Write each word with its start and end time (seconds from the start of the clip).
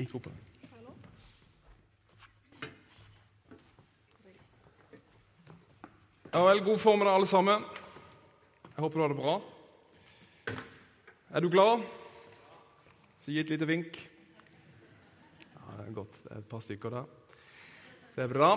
Ikke 0.00 0.16
opp. 0.16 0.28
Ja 6.30 6.44
vel, 6.46 6.62
god 6.64 6.78
formiddag, 6.78 7.18
alle 7.18 7.28
sammen. 7.28 7.64
Jeg 8.70 8.80
håper 8.84 8.96
du 8.96 9.02
har 9.02 9.12
det 9.12 9.18
bra. 9.18 9.34
Er 11.34 11.44
du 11.44 11.50
glad? 11.52 11.82
Så 13.20 13.34
gi 13.34 13.42
et 13.42 13.50
lite 13.52 13.68
vink. 13.68 13.98
Ja, 15.52 15.66
det 15.76 15.88
er 15.88 15.96
godt. 16.00 16.20
Det 16.22 16.32
er 16.32 16.38
et 16.38 16.48
par 16.48 16.62
stykker 16.64 16.94
der. 16.96 17.08
Det 18.14 18.24
er 18.24 18.32
bra. 18.32 18.54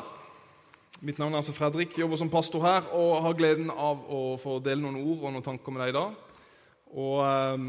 Mitt 1.01 1.19
navn 1.19 1.33
er 1.33 1.41
altså 1.41 1.55
Fredrik, 1.57 1.97
jobber 1.99 2.21
som 2.21 2.31
pastor 2.31 2.63
her 2.63 2.87
og 2.95 3.17
har 3.25 3.35
gleden 3.35 3.73
av 3.73 4.05
å 4.07 4.37
få 4.39 4.61
dele 4.63 4.85
noen 4.85 5.01
ord 5.01 5.25
og 5.25 5.33
noen 5.33 5.43
tanker 5.43 5.75
med 5.75 5.83
deg 5.83 5.91
i 5.91 5.97
dag. 5.97 6.15
Og 6.93 7.17
eh, 7.25 7.67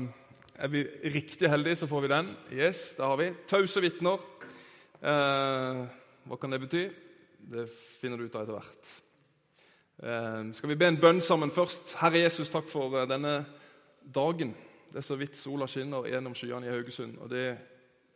er 0.54 0.70
vi 0.70 0.84
riktig 1.10 1.50
heldige, 1.50 1.76
så 1.76 1.86
får 1.86 2.00
vi 2.00 2.08
den. 2.08 2.28
Yes, 2.52 2.94
det 2.94 3.04
har 3.04 3.16
vi. 3.16 3.32
Tause 3.50 3.80
vitner. 3.82 4.20
Eh, 5.02 5.80
hva 6.24 6.38
kan 6.40 6.54
det 6.54 6.60
bety? 6.62 6.84
Det 7.50 7.66
finner 8.00 8.18
du 8.18 8.24
ut 8.28 8.36
av 8.36 8.44
etter 8.44 8.54
hvert. 8.54 8.92
Eh, 9.98 10.52
skal 10.54 10.70
vi 10.70 10.78
be 10.78 10.88
en 10.92 11.00
bønn 11.00 11.20
sammen 11.20 11.50
først? 11.54 11.96
Herre 12.00 12.22
Jesus, 12.22 12.52
takk 12.54 12.70
for 12.70 12.94
eh, 13.00 13.08
denne 13.10 13.40
dagen. 14.14 14.54
Det 14.92 15.02
er 15.02 15.08
så 15.08 15.18
vidt 15.18 15.36
sola 15.36 15.66
skinner 15.66 16.06
gjennom 16.06 16.36
skyene 16.38 16.68
i 16.68 16.72
Haugesund, 16.72 17.18
og 17.18 17.34
det 17.34 17.48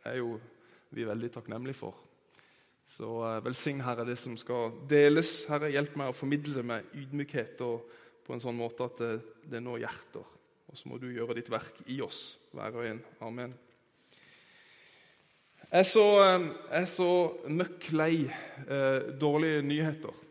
er 0.07 0.19
jo 0.21 0.37
vi 0.95 1.05
veldig 1.05 1.29
takknemlige 1.35 1.77
for. 1.81 1.99
Så 2.89 3.19
eh, 3.27 3.43
velsign, 3.45 3.83
Herre, 3.83 4.07
det 4.07 4.17
som 4.17 4.39
skal 4.39 4.73
deles. 4.89 5.43
Herre, 5.51 5.73
hjelp 5.75 5.99
meg 5.99 6.13
å 6.13 6.15
formidle 6.15 6.55
det 6.55 6.65
med 6.65 6.99
ydmykhet 7.03 7.61
og 7.67 7.83
på 8.25 8.33
en 8.35 8.41
sånn 8.41 8.57
måte 8.57 8.87
at 8.87 9.01
det, 9.03 9.15
det 9.51 9.61
når 9.65 9.83
hjerter. 9.83 10.38
Og 10.69 10.77
så 10.77 10.89
må 10.89 10.99
du 11.01 11.09
gjøre 11.09 11.33
ditt 11.37 11.49
verk 11.49 11.81
i 11.89 11.97
oss, 12.05 12.37
hver 12.53 12.77
og 12.77 12.85
en. 12.85 13.01
Amen. 13.25 13.55
Jeg 15.69 15.85
så, 15.85 16.05
jeg 16.21 16.81
er 16.81 16.87
så 16.89 17.09
møkk 17.49 17.91
lei 17.93 18.13
eh, 18.25 19.09
dårlige 19.21 19.63
nyheter. 19.65 20.21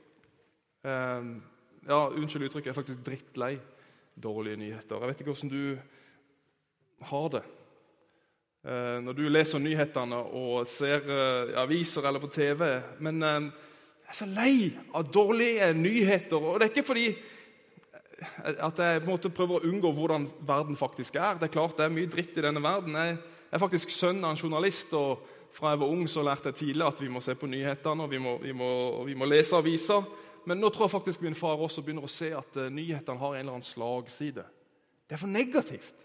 Eh, 0.86 1.28
ja, 1.89 2.00
unnskyld 2.09 2.48
uttrykket, 2.48 2.70
jeg 2.70 2.75
er 2.75 2.78
faktisk 2.78 3.05
drittlei 3.06 3.53
dårlige 4.19 4.59
nyheter. 4.59 4.98
Jeg 4.98 5.11
vet 5.12 5.22
ikke 5.22 5.34
hvordan 5.34 5.53
du 5.53 7.06
har 7.11 7.31
det. 7.34 7.44
Eh, 8.66 8.98
når 9.05 9.14
du 9.14 9.25
leser 9.31 9.62
nyhetene 9.62 10.19
og 10.19 10.66
ser 10.66 11.06
eh, 11.06 11.55
aviser 11.62 12.06
eller 12.09 12.22
på 12.22 12.31
TV. 12.34 12.64
Men 13.03 13.22
eh, 13.22 13.50
jeg 14.03 14.14
er 14.14 14.19
så 14.19 14.28
lei 14.31 14.55
av 14.94 15.11
dårlige 15.14 15.70
nyheter. 15.78 16.39
Og 16.39 16.59
det 16.59 16.66
er 16.69 16.75
ikke 16.75 16.91
fordi 16.91 17.09
at 18.19 18.80
jeg 18.83 19.02
på 19.02 19.06
en 19.06 19.12
måte 19.12 19.30
prøver 19.30 19.58
å 19.58 19.69
unngå 19.69 19.92
hvordan 19.94 20.27
verden 20.47 20.78
faktisk 20.78 21.19
er. 21.20 21.38
Det 21.38 21.48
er 21.48 21.55
klart 21.55 21.77
det 21.78 21.86
er 21.86 21.94
mye 21.94 22.11
dritt 22.11 22.38
i 22.38 22.44
denne 22.44 22.62
verden. 22.62 22.97
Jeg 22.98 23.19
er 23.55 23.62
faktisk 23.62 23.92
sønn 23.94 24.25
av 24.25 24.34
en 24.34 24.41
journalist, 24.41 24.94
og 24.98 25.22
fra 25.55 25.72
jeg 25.72 25.83
var 25.83 25.92
ung 25.94 26.08
så 26.10 26.25
lærte 26.27 26.50
jeg 26.50 26.58
tidlig 26.58 26.86
at 26.86 27.02
vi 27.02 27.10
må 27.12 27.22
se 27.25 27.36
på 27.38 27.48
nyhetene 27.50 28.05
og 28.05 28.10
vi 28.10 28.19
må, 28.22 28.34
vi 28.42 28.55
må, 28.56 28.70
vi 29.06 29.14
må 29.19 29.28
lese 29.28 29.56
aviser. 29.58 30.02
Men 30.48 30.60
nå 30.62 30.70
tror 30.72 30.86
jeg 30.86 30.97
faktisk 30.97 31.22
min 31.22 31.38
far 31.38 31.60
også 31.60 31.84
begynner 31.84 32.06
å 32.06 32.10
se 32.10 32.33
at 32.34 32.58
nyhetene 32.72 33.20
har 33.20 33.36
en 33.36 33.41
eller 33.41 33.58
annen 33.58 33.66
slagside. 33.66 34.44
Det 35.08 35.16
er 35.16 35.22
for 35.22 35.30
negativt. 35.30 36.05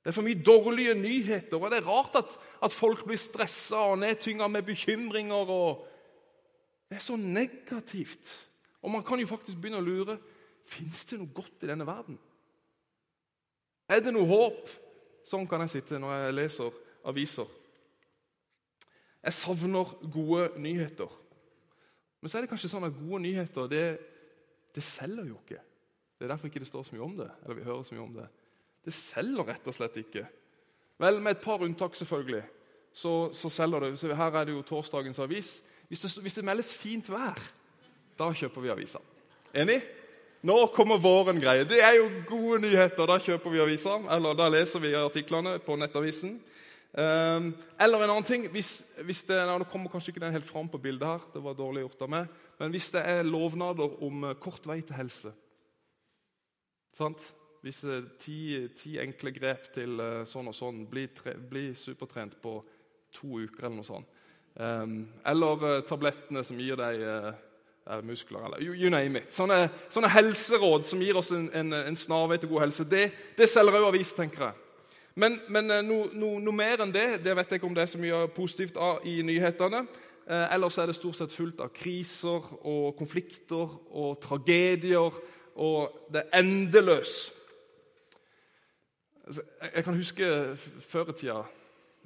Det 0.00 0.10
er 0.10 0.16
for 0.16 0.24
mye 0.24 0.42
dårlige 0.44 0.94
nyheter, 0.96 1.60
og 1.60 1.70
det 1.70 1.80
er 1.80 1.88
rart 1.88 2.14
at, 2.22 2.36
at 2.64 2.72
folk 2.72 3.02
blir 3.04 3.20
stressa 3.20 3.82
og 3.92 3.98
nedtynga 4.00 4.48
med 4.48 4.64
bekymringer. 4.64 5.50
og 5.52 5.86
Det 6.88 6.96
er 6.96 7.04
så 7.04 7.18
negativt. 7.20 8.32
Og 8.80 8.90
man 8.90 9.04
kan 9.04 9.20
jo 9.20 9.28
faktisk 9.28 9.60
begynne 9.60 9.82
å 9.82 9.84
lure 9.84 10.16
fins 10.70 11.04
det 11.10 11.18
noe 11.20 11.34
godt 11.34 11.64
i 11.64 11.70
denne 11.70 11.86
verden. 11.88 12.18
Er 13.90 14.02
det 14.04 14.12
noe 14.14 14.28
håp? 14.28 14.70
Sånn 15.26 15.48
kan 15.50 15.62
jeg 15.64 15.74
sitte 15.74 15.98
når 16.00 16.14
jeg 16.16 16.36
leser 16.36 16.76
aviser. 17.10 17.48
Jeg 19.20 19.36
savner 19.36 19.90
gode 20.12 20.46
nyheter. 20.62 21.10
Men 22.20 22.30
så 22.30 22.38
er 22.38 22.44
det 22.44 22.52
kanskje 22.52 22.70
sånn 22.72 22.86
at 22.88 22.96
gode 22.96 23.22
nyheter 23.24 23.68
det, 23.70 23.84
det 24.76 24.84
selger 24.84 25.28
jo 25.28 25.38
ikke. 25.40 25.60
Det 26.16 26.26
er 26.26 26.32
derfor 26.32 26.50
ikke 26.50 26.62
det 26.62 26.68
står 26.68 26.86
så 26.86 26.94
mye 26.94 27.06
om 27.06 27.16
det. 27.18 27.28
eller 27.42 27.58
vi 27.58 27.66
hører 27.66 27.84
så 27.84 27.96
mye 27.96 28.04
om 28.04 28.16
det. 28.16 28.26
Det 28.84 28.94
selger 28.96 29.48
rett 29.48 29.68
og 29.68 29.76
slett 29.76 29.96
ikke. 30.00 30.24
Vel, 31.00 31.20
med 31.20 31.36
et 31.36 31.44
par 31.44 31.62
unntak, 31.64 31.96
selvfølgelig, 31.96 32.42
så, 32.92 33.12
så 33.32 33.48
selger 33.52 33.86
det. 33.86 33.94
Så 33.98 34.12
her 34.14 34.36
er 34.36 34.48
det 34.48 34.52
jo 34.52 34.64
torsdagens 34.68 35.20
avis. 35.24 35.54
Hvis 35.88 36.04
det, 36.04 36.10
hvis 36.22 36.36
det 36.36 36.44
meldes 36.44 36.72
fint 36.76 37.08
vær, 37.08 37.40
da 38.18 38.28
kjøper 38.36 38.64
vi 38.64 38.72
avisa. 38.72 39.00
Enig? 39.56 39.80
Nå 40.40 40.54
kommer 40.72 40.96
våren, 40.96 41.36
greie. 41.40 41.66
Det 41.68 41.82
er 41.84 41.98
jo 41.98 42.06
gode 42.28 42.62
nyheter. 42.62 43.04
Da 43.08 43.18
kjøper 43.20 43.52
vi 43.52 43.60
aviser, 43.60 44.06
eller 44.14 44.36
da 44.38 44.46
leser 44.48 44.80
vi 44.80 44.94
artiklene 44.96 45.58
på 45.60 45.76
nettavisen. 45.76 46.38
Um, 46.90 47.52
eller 47.78 48.02
en 48.02 48.10
annen 48.16 48.26
ting 48.26 48.48
hvis, 48.50 48.80
hvis 49.06 49.20
det, 49.28 49.36
Nå 49.46 49.62
kommer 49.70 49.92
kanskje 49.92 50.10
ikke 50.10 50.24
den 50.24 50.32
helt 50.34 50.48
fram 50.48 50.66
på 50.66 50.80
bildet 50.82 51.06
her, 51.06 51.26
det 51.30 51.42
var 51.44 51.54
dårlig 51.54 51.84
gjort 51.84 52.00
av 52.02 52.10
meg, 52.10 52.32
men 52.58 52.72
hvis 52.74 52.88
det 52.90 53.04
er 53.06 53.28
lovnader 53.28 53.92
om 54.02 54.24
kort 54.42 54.66
vei 54.66 54.80
til 54.82 54.98
helse 54.98 55.30
sant? 56.98 57.22
Hvis 57.62 57.78
ti, 58.18 58.40
ti, 58.74 58.96
enkle 58.98 59.30
grep 59.36 59.68
til 59.76 60.02
uh, 60.02 60.24
sånn 60.26 60.50
og 60.50 60.56
sånn 60.56 60.82
bli, 60.90 61.06
tre, 61.14 61.36
bli, 61.38 61.68
supertrent 61.78 62.34
på 62.42 62.56
to 63.14 63.44
uker 63.44 63.68
eller 63.68 63.76
noe 63.76 63.86
sånt. 63.86 64.18
Um, 64.58 65.04
eller 65.30 65.84
tablettene 65.86 66.42
som 66.42 66.58
gir 66.58 66.80
deg 66.80 67.06
muskler, 68.06 68.44
eller 68.46 68.62
you, 68.62 68.74
you, 68.74 68.90
name 68.92 69.20
it. 69.20 69.34
Sånne, 69.34 69.68
sånne, 69.90 70.10
helseråd 70.14 70.86
som 70.88 71.02
gir 71.02 71.18
oss 71.18 71.32
en, 71.36 71.48
en, 71.54 71.72
en 71.74 71.98
snarvei 71.98 72.38
til 72.40 72.52
god 72.52 72.66
helse, 72.66 72.86
det, 72.88 73.08
det 73.38 73.48
selger 73.50 73.80
òg 73.80 73.90
avis, 73.90 74.12
tenker 74.16 74.48
jeg. 74.48 74.66
Men, 75.20 75.40
men 75.50 75.66
noe 75.84 76.06
no, 76.14 76.36
no 76.40 76.52
mer 76.54 76.84
enn 76.84 76.92
det 76.94 77.18
det 77.24 77.34
vet 77.36 77.50
jeg 77.50 77.60
ikke 77.60 77.68
om 77.68 77.74
det 77.76 77.82
er 77.82 77.90
så 77.92 77.98
mye 78.00 78.22
positivt 78.34 78.78
av 78.80 79.02
i 79.08 79.18
nyhetene. 79.26 79.82
Eh, 80.30 80.46
ellers 80.54 80.78
er 80.78 80.86
det 80.86 80.94
stort 80.94 81.18
sett 81.18 81.34
fullt 81.34 81.60
av 81.64 81.72
kriser 81.74 82.46
og 82.60 82.94
konflikter 82.98 83.74
og 83.90 84.20
tragedier. 84.22 85.18
Og 85.60 86.06
det 86.12 86.22
er 86.22 86.38
endeløst. 86.40 87.34
Altså, 89.26 89.42
jeg 89.74 89.84
kan 89.84 89.98
huske 89.98 90.56
før 90.80 91.12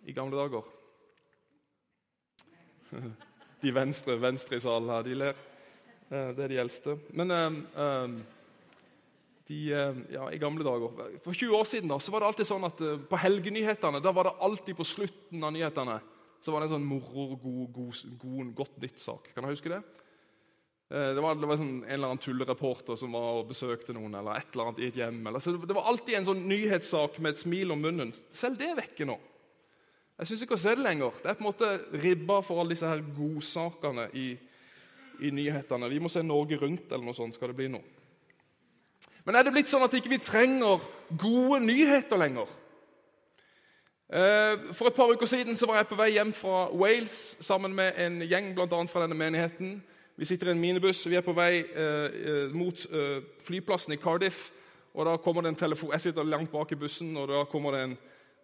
i 0.04 0.12
gamle 0.12 0.36
dager 0.36 0.64
De 3.62 3.74
venstre, 3.74 4.20
venstre 4.20 4.56
i 4.56 4.60
salen 4.60 4.90
her, 4.90 5.02
de 5.02 5.14
ler. 5.14 5.34
Eh, 6.14 6.30
det 6.36 6.46
er 6.46 6.54
de 6.54 6.62
eldste. 6.62 6.96
Men 7.18 7.34
uh, 7.34 8.14
de, 9.50 9.60
ja, 10.14 10.30
i 10.30 10.40
gamle 10.40 10.64
dager 10.64 11.18
For 11.20 11.34
20 11.34 11.58
år 11.58 11.66
siden 11.68 11.90
da, 11.90 11.98
så 12.00 12.14
var 12.14 12.22
det 12.22 12.30
alltid 12.30 12.48
sånn 12.48 12.64
at 12.70 12.78
på 13.10 13.18
helgenyhetene 13.20 14.00
da 14.00 14.14
var 14.14 14.30
det 14.30 14.38
alltid 14.46 14.78
på 14.78 14.86
slutten 14.88 15.42
av 15.44 15.52
nyhetene 15.52 15.98
så 16.44 16.52
var 16.52 16.60
det 16.60 16.68
en 16.68 16.74
sånn 16.74 16.84
moro, 16.86 17.38
god, 17.40 17.68
god, 17.72 18.00
god, 18.20 18.48
godt 18.58 18.74
nytt-sak. 18.82 19.30
Kan 19.32 19.46
jeg 19.46 19.56
huske 19.56 19.70
det? 19.72 19.78
Eh, 20.92 21.12
det 21.16 21.22
var, 21.24 21.38
det 21.40 21.48
var 21.48 21.56
sånn, 21.56 21.78
en 21.80 21.94
eller 21.96 22.10
annen 22.10 22.20
tullereporter 22.20 22.98
som 23.00 23.14
var 23.16 23.38
og 23.40 23.46
besøkte 23.48 23.94
noen, 23.96 24.12
eller 24.18 24.36
et 24.36 24.50
eller 24.52 24.68
annet 24.68 24.82
i 24.82 24.90
et 24.90 24.98
hjem. 25.00 25.22
Eller, 25.30 25.40
så 25.40 25.54
det 25.56 25.76
var 25.76 25.88
alltid 25.88 26.18
en 26.18 26.28
sånn 26.28 26.42
nyhetssak 26.50 27.16
med 27.24 27.32
et 27.32 27.40
smil 27.40 27.72
om 27.72 27.80
munnen. 27.80 28.12
Selv 28.28 28.60
det 28.60 28.74
vekker 28.76 29.08
nå. 29.08 29.16
Jeg 30.20 30.30
syns 30.30 30.44
ikke 30.44 30.58
å 30.58 30.62
se 30.66 30.74
det 30.76 30.84
lenger. 30.84 31.16
Det 31.22 31.32
er 31.32 31.38
på 31.38 31.46
en 31.46 31.48
måte 31.48 31.70
ribba 32.04 32.36
for 32.44 32.60
alle 32.60 32.76
disse 32.76 32.92
her 32.92 33.00
godsakene 33.16 34.06
i, 34.12 34.26
i 35.20 35.30
nyhetene. 35.30 35.90
Vi 35.90 36.00
må 36.02 36.08
se 36.08 36.22
Norge 36.22 36.58
Rundt 36.60 36.92
eller 36.92 37.04
noe 37.04 37.16
sånt, 37.16 37.36
skal 37.36 37.52
det 37.52 37.58
bli 37.58 37.68
noe. 37.72 37.84
Men 39.24 39.38
er 39.38 39.46
det 39.46 39.54
blitt 39.54 39.70
sånn 39.70 39.84
at 39.86 39.94
ikke 39.96 40.10
vi 40.12 40.18
ikke 40.20 40.32
trenger 40.32 40.82
gode 41.20 41.62
nyheter 41.64 42.20
lenger? 42.20 42.50
Eh, 44.14 44.72
for 44.76 44.90
et 44.90 44.96
par 44.96 45.10
uker 45.10 45.26
siden 45.26 45.56
så 45.56 45.66
var 45.66 45.80
jeg 45.80 45.88
på 45.88 45.96
vei 45.96 46.10
hjem 46.12 46.32
fra 46.36 46.66
Wales 46.76 47.36
sammen 47.40 47.72
med 47.74 47.96
en 47.98 48.20
gjeng 48.22 48.52
blant 48.54 48.74
annet 48.76 48.92
fra 48.92 49.06
denne 49.06 49.16
menigheten. 49.16 49.78
Vi 50.16 50.28
sitter 50.28 50.50
i 50.50 50.54
en 50.54 50.60
minibuss. 50.60 51.06
Vi 51.08 51.16
er 51.18 51.24
på 51.26 51.32
vei 51.34 51.64
eh, 51.64 52.18
eh, 52.30 52.52
mot 52.54 52.84
eh, 52.92 53.24
flyplassen 53.42 53.96
i 53.96 53.98
Cardiff. 53.98 54.50
og 54.94 55.06
da 55.06 55.16
kommer 55.16 55.42
det 55.42 55.48
en 55.48 55.56
telefon, 55.56 55.90
Jeg 55.92 56.00
sitter 56.00 56.22
langt 56.22 56.52
bak 56.52 56.72
i 56.72 56.76
bussen, 56.76 57.16
og 57.16 57.28
da 57.28 57.44
kommer 57.50 57.72
det 57.72 57.82
en, 57.82 57.96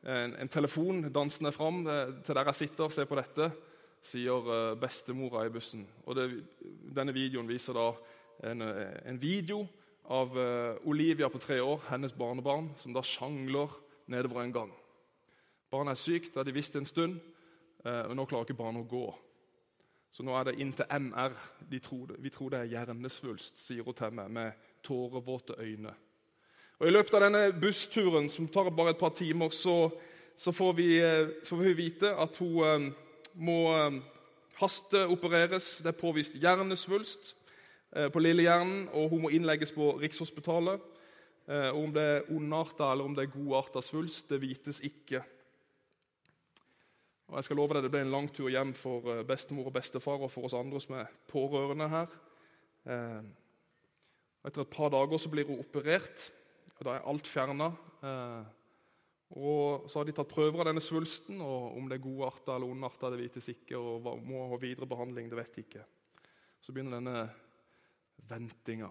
en, 0.02 0.34
en 0.40 0.48
telefon 0.48 1.12
dansende 1.12 1.52
fram 1.52 1.86
eh, 1.86 2.08
til 2.24 2.34
der 2.34 2.44
jeg 2.44 2.54
sitter. 2.54 2.84
og 2.84 2.92
ser 2.92 3.04
på 3.04 3.14
dette, 3.14 3.52
sier 4.02 4.50
eh, 4.54 4.76
bestemora 4.80 5.44
i 5.46 5.52
bussen. 5.52 5.86
Og 6.06 6.16
det, 6.16 6.26
Denne 6.96 7.14
videoen 7.14 7.48
viser 7.48 7.76
da 7.76 7.90
en, 8.50 8.62
eh, 8.62 8.96
en 9.10 9.20
video 9.22 9.66
av 10.10 10.34
Olivia 10.90 11.28
på 11.30 11.38
tre 11.38 11.60
år, 11.62 11.84
hennes 11.86 12.12
barnebarn, 12.12 12.72
som 12.76 12.90
da 12.90 13.02
sjangler 13.06 13.70
nedover 14.10 14.42
en 14.42 14.52
gang. 14.52 14.72
Barnet 15.70 15.94
er 15.94 16.00
sykt, 16.00 16.32
det 16.32 16.40
har 16.40 16.48
de 16.48 16.54
visst 16.56 16.74
en 16.74 16.88
stund, 16.88 17.20
og 17.84 18.16
nå 18.16 18.24
klarer 18.26 18.48
ikke 18.48 18.58
barnet 18.58 18.82
å 18.82 18.90
gå. 18.90 19.04
Så 20.10 20.26
nå 20.26 20.34
er 20.34 20.48
det 20.48 20.58
inn 20.58 20.72
til 20.74 20.88
MR. 20.90 21.36
Tror 21.78 22.16
vi 22.18 22.30
tror 22.34 22.50
det 22.50 22.64
er 22.64 22.72
hjernesvulst, 22.72 23.60
sier 23.62 23.86
hun 23.86 23.94
til 23.94 24.16
meg 24.18 24.32
med 24.34 24.64
tårevåte 24.82 25.54
øyne. 25.62 25.94
Og 26.80 26.88
I 26.88 26.94
løpet 26.94 27.14
av 27.14 27.26
denne 27.26 27.52
bussturen, 27.60 28.30
som 28.32 28.48
tar 28.48 28.70
bare 28.72 28.94
et 28.94 29.00
par 29.00 29.12
timer, 29.12 29.52
så, 29.52 29.90
så, 30.36 30.52
får, 30.52 30.72
vi, 30.78 30.88
eh, 30.96 31.28
så 31.44 31.54
får, 31.56 31.64
vi, 31.68 31.74
vite 31.76 32.14
at 32.16 32.38
hun 32.40 32.62
eh, 32.64 32.86
må 33.34 33.58
eh, 33.74 33.98
hasteopereres. 34.60 35.78
Det 35.84 35.92
er 35.92 35.98
påvist 35.98 36.38
hjernesvulst 36.40 37.34
eh, 37.96 38.08
på 38.12 38.22
lillehjernen, 38.22 38.88
og 38.94 39.10
hun 39.12 39.26
må 39.26 39.32
innlegges 39.34 39.74
på 39.76 39.92
Rikshospitalet. 40.00 40.80
Eh, 41.46 41.68
og 41.70 41.82
Om 41.84 41.92
det 41.96 42.06
er 42.06 42.32
ondarta 42.34 42.92
eller 42.92 43.10
om 43.10 43.16
det 43.16 43.26
er 43.26 43.34
godarta 43.34 43.82
svulst, 43.84 44.28
det 44.30 44.40
vites 44.42 44.82
ikke. 44.86 45.22
Og 47.30 47.38
jeg 47.38 47.46
skal 47.46 47.60
love 47.60 47.76
deg, 47.76 47.84
Det 47.84 47.90
ble 47.94 48.00
en 48.02 48.14
lang 48.14 48.32
tur 48.34 48.50
hjem 48.50 48.74
for 48.74 49.22
bestemor 49.22 49.70
og 49.70 49.76
bestefar 49.76 50.18
og 50.18 50.30
for 50.30 50.48
oss 50.48 50.56
andre 50.58 50.80
som 50.82 50.96
er 50.98 51.12
pårørende 51.30 51.86
her. 51.88 52.08
Etter 54.42 54.64
et 54.64 54.72
par 54.72 54.90
dager 54.90 55.20
så 55.20 55.30
blir 55.30 55.46
hun 55.46 55.60
operert, 55.62 56.32
og 56.80 56.88
da 56.88 56.96
er 56.96 57.06
alt 57.06 57.30
fjerna. 57.30 57.68
Og 59.30 59.90
Så 59.90 60.00
har 60.00 60.08
de 60.08 60.14
tatt 60.16 60.30
prøver 60.30 60.58
av 60.60 60.66
denne 60.70 60.82
svulsten, 60.82 61.38
og 61.40 61.76
om 61.78 61.86
det 61.88 62.00
er 62.00 62.06
gode 62.08 62.26
arter 62.26 62.56
eller 62.56 62.66
onde 62.66 62.88
arter, 62.88 63.12
det 63.14 63.20
vites 63.20 63.48
ikke. 63.52 63.78
og 63.78 64.24
må 64.26 64.48
ha 64.50 64.56
videre 64.58 64.88
behandling, 64.90 65.30
det 65.30 65.38
vet 65.38 65.54
de 65.54 65.62
ikke. 65.62 65.84
Så 66.60 66.72
begynner 66.72 66.98
denne 66.98 67.30
ventinga. 68.28 68.90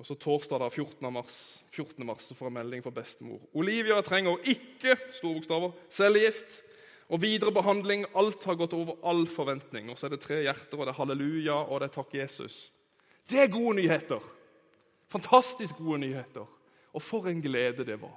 Og 0.00 0.06
så 0.06 0.16
Torsdag 0.16 0.62
da, 0.62 0.68
14. 0.72 1.12
mars, 1.12 1.64
14. 1.74 2.06
mars 2.06 2.30
så 2.30 2.34
får 2.34 2.48
jeg 2.48 2.56
melding 2.56 2.82
fra 2.82 2.94
bestemor. 2.96 3.42
Olivia 3.52 4.00
trenger 4.00 4.40
ikke 4.48 4.96
store 5.12 5.36
bokstaver, 5.36 5.74
cellegift 5.92 6.62
og 7.10 7.20
videre 7.20 7.52
behandling. 7.52 8.06
Alt 8.16 8.46
har 8.48 8.56
gått 8.56 8.72
over 8.72 8.96
all 9.04 9.26
forventning. 9.28 9.90
Og 9.90 9.98
så 9.98 10.08
er 10.08 10.14
det 10.14 10.22
tre 10.24 10.40
hjerter, 10.46 10.78
og 10.78 10.86
det 10.86 10.94
er 10.94 11.00
halleluja, 11.02 11.58
og 11.66 11.82
det 11.82 11.90
er 11.90 11.96
takk 11.98 12.16
Jesus. 12.16 12.70
Det 13.28 13.42
er 13.42 13.52
gode 13.52 13.76
nyheter. 13.76 14.24
Fantastisk 15.12 15.76
gode 15.82 16.00
nyheter. 16.06 16.48
Og 16.96 17.04
for 17.04 17.28
en 17.28 17.44
glede 17.44 17.84
det 17.84 18.00
var. 18.00 18.16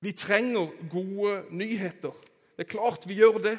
Vi 0.00 0.12
trenger 0.12 0.70
gode 0.90 1.42
nyheter. 1.50 2.14
Det 2.56 2.66
er 2.66 2.70
klart 2.70 3.08
vi 3.08 3.18
gjør 3.18 3.38
det. 3.42 3.58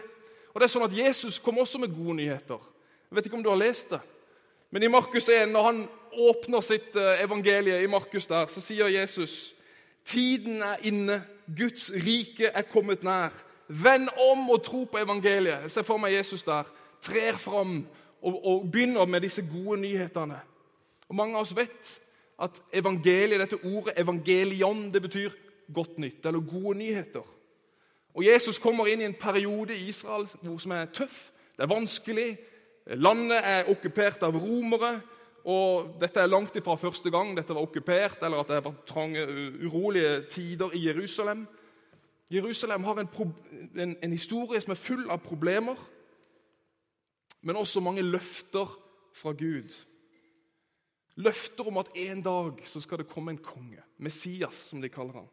Og 0.53 0.59
det 0.59 0.67
er 0.67 0.71
sånn 0.71 0.87
at 0.87 0.95
Jesus 0.95 1.39
kom 1.43 1.59
også 1.61 1.81
med 1.81 1.93
gode 1.93 2.15
nyheter. 2.19 2.59
Jeg 3.09 3.17
vet 3.17 3.27
ikke 3.27 3.37
om 3.39 3.43
du 3.43 3.51
har 3.51 3.59
lest 3.59 3.91
det. 3.93 3.99
Men 4.71 4.83
i 4.85 4.91
Markus 4.91 5.29
1, 5.29 5.49
når 5.49 5.65
han 5.65 5.79
åpner 6.13 6.61
sitt 6.61 6.95
eh, 6.95 7.23
evangelie, 7.23 7.81
i 7.83 7.89
Markus 7.89 8.27
der, 8.29 8.45
så 8.45 8.61
sier 8.61 8.89
Jesus 8.91 9.53
tiden 10.05 10.61
er 10.61 10.81
inne, 10.85 11.21
Guds 11.57 11.89
rike 11.93 12.51
er 12.53 12.67
kommet 12.69 13.03
nær. 13.03 13.33
Vend 13.69 14.09
om 14.17 14.49
og 14.49 14.63
tro 14.65 14.83
på 14.89 14.97
evangeliet. 15.01 15.65
Jeg 15.65 15.73
ser 15.73 15.87
for 15.87 16.01
meg 16.01 16.15
Jesus 16.15 16.43
der. 16.45 16.69
Trer 17.01 17.37
fram 17.37 17.81
og, 18.21 18.35
og 18.45 18.69
begynner 18.71 19.05
med 19.05 19.25
disse 19.25 19.45
gode 19.45 19.79
nyhetene. 19.81 20.39
Og 21.09 21.17
Mange 21.17 21.37
av 21.37 21.45
oss 21.45 21.55
vet 21.57 21.95
at 22.41 22.61
evangeliet, 22.73 23.41
dette 23.41 23.59
ordet 23.65 23.97
evangelion 23.97 24.87
det 24.93 25.01
betyr 25.01 25.33
godt 25.73 25.99
nytt, 25.99 26.25
eller 26.25 26.39
gode 26.39 26.77
nyheter. 26.77 27.25
Og 28.13 28.25
Jesus 28.25 28.59
kommer 28.59 28.89
inn 28.89 29.01
i 29.01 29.07
en 29.07 29.17
periode 29.19 29.75
i 29.75 29.89
Israel 29.91 30.27
som 30.29 30.73
er 30.75 30.89
tøff. 30.93 31.29
Det 31.55 31.63
er 31.63 31.71
vanskelig. 31.71 32.29
Landet 32.97 33.39
er 33.43 33.69
okkupert 33.69 34.23
av 34.25 34.35
romere. 34.35 34.99
Og 35.49 35.95
Dette 36.01 36.21
er 36.21 36.29
langt 36.29 36.57
ifra 36.59 36.75
første 36.77 37.11
gang 37.13 37.31
dette 37.37 37.55
var 37.55 37.63
okkupert, 37.63 38.23
eller 38.23 38.41
at 38.41 38.51
det 38.51 38.63
var 38.65 38.75
trange, 38.87 39.23
urolige 39.63 40.25
tider 40.29 40.75
i 40.75 40.85
Jerusalem. 40.87 41.47
Jerusalem 42.29 42.83
har 42.83 42.99
en, 42.99 43.09
en, 43.75 43.95
en 44.03 44.11
historie 44.11 44.61
som 44.61 44.75
er 44.75 44.81
full 44.81 45.07
av 45.09 45.23
problemer, 45.23 45.79
men 47.41 47.57
også 47.57 47.81
mange 47.81 48.03
løfter 48.03 48.67
fra 49.15 49.31
Gud. 49.31 49.73
Løfter 51.15 51.67
om 51.67 51.79
at 51.81 51.89
en 51.95 52.21
dag 52.21 52.61
så 52.67 52.81
skal 52.83 53.01
det 53.01 53.09
komme 53.09 53.31
en 53.31 53.41
konge. 53.43 53.81
Messias, 53.97 54.55
som 54.69 54.81
de 54.81 54.91
kaller 54.91 55.21
han. 55.21 55.29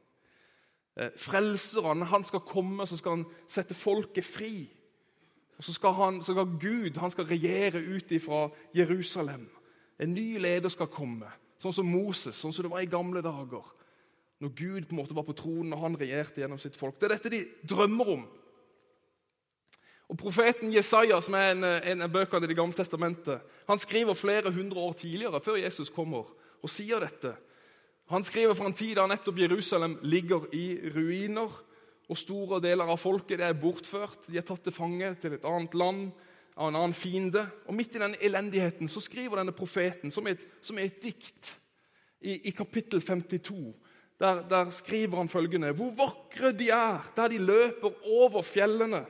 Eh, 0.96 1.12
frelseren 1.20 2.06
han 2.08 2.24
skal 2.24 2.40
komme 2.40 2.86
så 2.88 2.96
skal 2.96 3.18
han 3.18 3.26
sette 3.48 3.76
folket 3.76 4.24
fri. 4.24 4.70
Og 5.56 5.64
Så 5.64 5.72
skal, 5.72 5.92
han, 5.92 6.22
så 6.22 6.32
skal 6.32 6.58
Gud 6.60 6.98
han 7.00 7.10
skal 7.10 7.24
regjere 7.24 7.80
ut 7.80 8.12
fra 8.20 8.48
Jerusalem. 8.74 9.48
En 9.98 10.14
ny 10.14 10.38
leder 10.38 10.68
skal 10.68 10.90
komme, 10.92 11.30
sånn 11.58 11.72
som 11.72 11.88
Moses, 11.88 12.36
sånn 12.36 12.52
som 12.52 12.66
det 12.66 12.72
var 12.72 12.84
i 12.84 12.90
gamle 12.92 13.22
dager. 13.24 13.64
Når 14.40 14.52
Gud 14.52 14.84
på 14.84 14.92
en 14.92 15.00
måte 15.00 15.16
var 15.16 15.24
på 15.24 15.36
tronen 15.36 15.72
og 15.72 15.80
han 15.80 15.96
regjerte 15.96 16.42
gjennom 16.42 16.60
sitt 16.60 16.76
folk. 16.76 16.98
Det 17.00 17.08
er 17.08 17.14
dette 17.14 17.32
de 17.32 17.40
drømmer 17.64 18.10
om. 18.18 18.26
Og 20.12 20.18
Profeten 20.20 20.74
Jesaja, 20.74 21.16
som 21.24 21.34
er 21.34 21.54
en, 21.54 21.64
en 21.64 22.04
av 22.04 22.12
bøkene 22.12 22.44
i 22.44 22.50
Det 22.52 22.58
gamle 22.58 22.76
testamentet, 22.76 23.40
han 23.66 23.80
skriver 23.80 24.14
flere 24.14 24.52
hundre 24.52 24.84
år 24.84 24.92
tidligere, 24.92 25.40
før 25.40 25.56
Jesus 25.56 25.90
kommer, 25.90 26.28
og 26.62 26.70
sier 26.70 27.00
dette. 27.00 27.32
Han 28.06 28.22
skriver 28.22 28.54
fra 28.54 28.68
en 28.70 28.76
tid 28.76 28.94
da 28.98 29.06
nettopp 29.10 29.38
Jerusalem 29.42 29.96
ligger 30.06 30.46
i 30.54 30.78
ruiner. 30.94 31.50
Og 32.06 32.18
store 32.18 32.60
deler 32.62 32.86
av 32.86 33.00
folket 33.02 33.42
er 33.42 33.56
bortført. 33.58 34.28
De 34.30 34.38
er 34.38 34.46
tatt 34.46 34.62
til 34.62 34.74
fange 34.74 35.08
til 35.18 35.34
et 35.34 35.46
annet 35.46 35.74
land, 35.74 36.04
av 36.54 36.70
en 36.70 36.78
annen 36.78 36.94
fiende. 36.94 37.42
Og 37.66 37.74
Midt 37.74 37.96
i 37.96 38.02
denne 38.02 38.20
elendigheten 38.22 38.88
så 38.88 39.02
skriver 39.02 39.40
denne 39.40 39.54
profeten, 39.56 40.14
som 40.14 40.28
et, 40.30 40.44
som 40.62 40.78
et 40.78 41.02
dikt, 41.02 41.56
i, 42.22 42.48
i, 42.48 42.52
kapittel 42.56 43.02
52, 43.02 43.74
der, 44.22 44.40
der 44.48 44.70
skriver 44.72 45.18
han 45.18 45.28
følgende.: 45.28 45.74
Hvor 45.76 45.92
vakre 45.98 46.52
de 46.56 46.70
er, 46.70 47.10
der 47.16 47.28
de 47.28 47.42
løper 47.42 47.90
over 48.06 48.42
fjellene. 48.42 49.04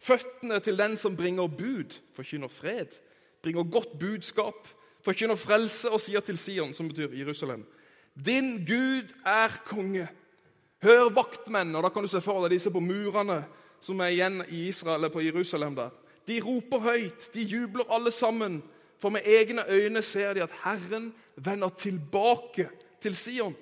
Føttene 0.00 0.60
til 0.60 0.78
den 0.78 0.96
som 0.96 1.16
bringer 1.16 1.46
bud, 1.46 1.96
forkynner 2.16 2.48
fred, 2.48 2.98
bringer 3.42 3.64
godt 3.64 3.98
budskap, 3.98 4.68
forkynner 5.04 5.36
frelse 5.36 5.90
og 5.90 6.00
sier 6.00 6.20
til 6.20 6.38
Sion, 6.38 6.74
som 6.74 6.88
betyr 6.88 7.14
Jerusalem. 7.16 7.64
Din 8.14 8.64
Gud 8.66 9.14
er 9.26 9.56
konge. 9.66 10.08
Hør 10.82 11.10
vaktmenn, 11.12 11.74
og 11.76 11.84
da 11.84 11.88
kan 11.92 12.02
du 12.02 12.08
se 12.08 12.20
for 12.24 12.44
deg 12.44 12.56
disse 12.56 12.72
på 12.72 12.80
murene 12.80 13.42
som 13.80 14.00
er 14.00 14.14
igjen 14.14 14.42
i 14.48 14.66
Israel 14.68 14.98
eller 14.98 15.12
på 15.12 15.24
Jerusalem. 15.24 15.74
der. 15.76 15.90
De 16.26 16.40
roper 16.40 16.78
høyt, 16.78 17.30
de 17.34 17.42
jubler 17.42 17.84
alle 17.90 18.10
sammen, 18.10 18.62
for 19.00 19.08
med 19.08 19.20
egne 19.24 19.64
øyne 19.68 20.02
ser 20.02 20.34
de 20.34 20.42
at 20.42 20.52
Herren 20.64 21.12
vender 21.36 21.68
tilbake 21.68 22.68
til 23.00 23.16
Sion. 23.16 23.56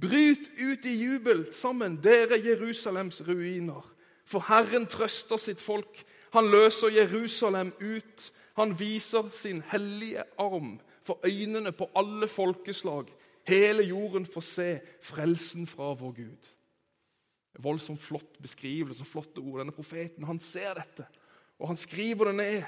Bryt 0.00 0.50
ut 0.58 0.84
i 0.84 1.04
jubel 1.04 1.46
sammen, 1.52 2.00
dere 2.02 2.40
Jerusalems 2.44 3.22
ruiner. 3.28 3.94
For 4.26 4.44
Herren 4.48 4.86
trøster 4.86 5.36
sitt 5.36 5.60
folk. 5.60 6.04
Han 6.32 6.50
løser 6.50 6.88
Jerusalem 6.88 7.72
ut. 7.80 8.32
Han 8.56 8.78
viser 8.78 9.28
sin 9.32 9.62
hellige 9.70 10.22
arm 10.38 10.80
for 11.02 11.20
øynene 11.24 11.72
på 11.72 11.90
alle 11.96 12.28
folkeslag. 12.28 13.04
Hele 13.48 13.84
jorden 13.84 14.26
får 14.26 14.46
se 14.48 14.68
frelsen 15.04 15.66
fra 15.68 15.90
vår 15.98 16.14
Gud. 16.16 16.48
Voldsomt 17.62 18.00
flott 18.00 18.38
beskrivelse 18.42 19.04
og 19.04 19.10
flotte 19.10 19.42
ord. 19.42 19.60
Denne 19.60 19.74
profeten 19.74 20.26
han 20.26 20.40
ser 20.42 20.74
dette, 20.80 21.06
og 21.60 21.70
han 21.70 21.78
skriver 21.78 22.32
det 22.32 22.38
ned. 22.40 22.64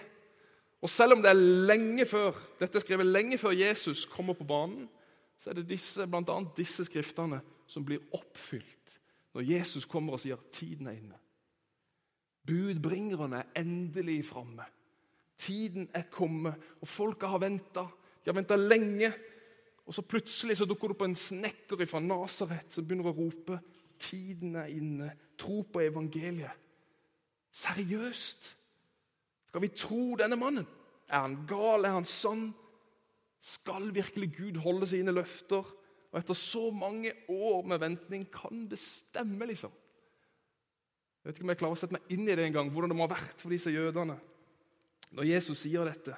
Og 0.85 0.91
Selv 0.93 1.17
om 1.17 1.23
det 1.25 1.33
er 1.33 1.41
lenge 1.67 2.05
før, 2.07 2.37
dette 2.61 2.79
er 2.79 2.85
skrevet 2.85 3.09
lenge 3.09 3.39
før 3.41 3.57
Jesus 3.57 4.05
kommer 4.07 4.37
på 4.37 4.45
banen, 4.47 4.85
så 5.37 5.51
er 5.51 5.59
det 5.59 5.69
disse, 5.69 6.05
annet 6.05 6.57
disse 6.57 6.85
skriftene 6.87 7.41
som 7.69 7.85
blir 7.85 8.05
oppfylt 8.15 8.95
når 9.37 9.45
Jesus 9.51 9.85
kommer 9.85 10.17
og 10.17 10.21
sier 10.23 10.41
tiden 10.53 10.87
er 10.89 10.97
inne. 10.97 11.19
Budbringerne 12.47 13.43
er 13.43 13.61
endelig 13.61 14.23
framme. 14.31 14.65
Tiden 15.37 15.91
er 15.93 16.07
kommet, 16.09 16.55
og 16.81 16.89
folket 16.89 17.29
har 17.29 17.43
venta. 17.43 17.85
De 18.25 18.31
har 18.31 18.39
venta 18.39 18.57
lenge 18.57 19.11
og 19.87 19.95
så 19.95 20.03
Plutselig 20.03 20.59
så 20.59 20.67
dukker 20.67 20.91
det 20.91 20.97
opp 20.97 21.05
en 21.07 21.19
snekker 21.19 21.87
fra 21.87 22.03
Nasaret 22.03 22.75
som 22.75 22.87
begynner 22.87 23.13
å 23.13 23.17
rope 23.17 23.61
tiden 24.03 24.57
er 24.59 24.73
inne. 24.75 25.13
Tro 25.39 25.63
på 25.63 25.85
evangeliet. 25.85 26.53
Seriøst? 27.55 28.51
Skal 29.49 29.63
vi 29.63 29.73
tro 29.73 30.17
denne 30.19 30.37
mannen? 30.37 30.67
Er 31.07 31.23
han 31.23 31.39
gal? 31.49 31.87
Er 31.87 31.97
han 31.97 32.09
sann? 32.09 32.51
Skal 33.41 33.93
virkelig 33.95 34.33
Gud 34.35 34.61
holde 34.65 34.89
sine 34.91 35.15
løfter? 35.15 35.63
Og 36.11 36.19
etter 36.19 36.39
så 36.39 36.67
mange 36.75 37.13
år 37.31 37.67
med 37.69 37.81
ventning, 37.83 38.27
kan 38.33 38.67
det 38.71 38.79
stemme, 38.81 39.47
liksom? 39.47 39.73
Jeg 41.23 41.31
vet 41.31 41.39
ikke 41.39 41.47
om 41.47 41.51
jeg 41.55 41.61
klarer 41.63 41.77
å 41.77 41.81
sette 41.81 41.97
meg 41.97 42.15
inn 42.15 42.27
i 42.27 42.35
det 42.39 42.45
en 42.47 42.55
gang, 42.55 42.69
hvordan 42.73 42.91
det 42.91 42.99
må 42.99 43.07
ha 43.07 43.15
vært 43.15 43.41
for 43.43 43.55
disse 43.55 43.73
jødene 43.75 44.19
når 45.17 45.29
Jesus 45.31 45.63
sier 45.63 45.87
dette. 45.87 46.17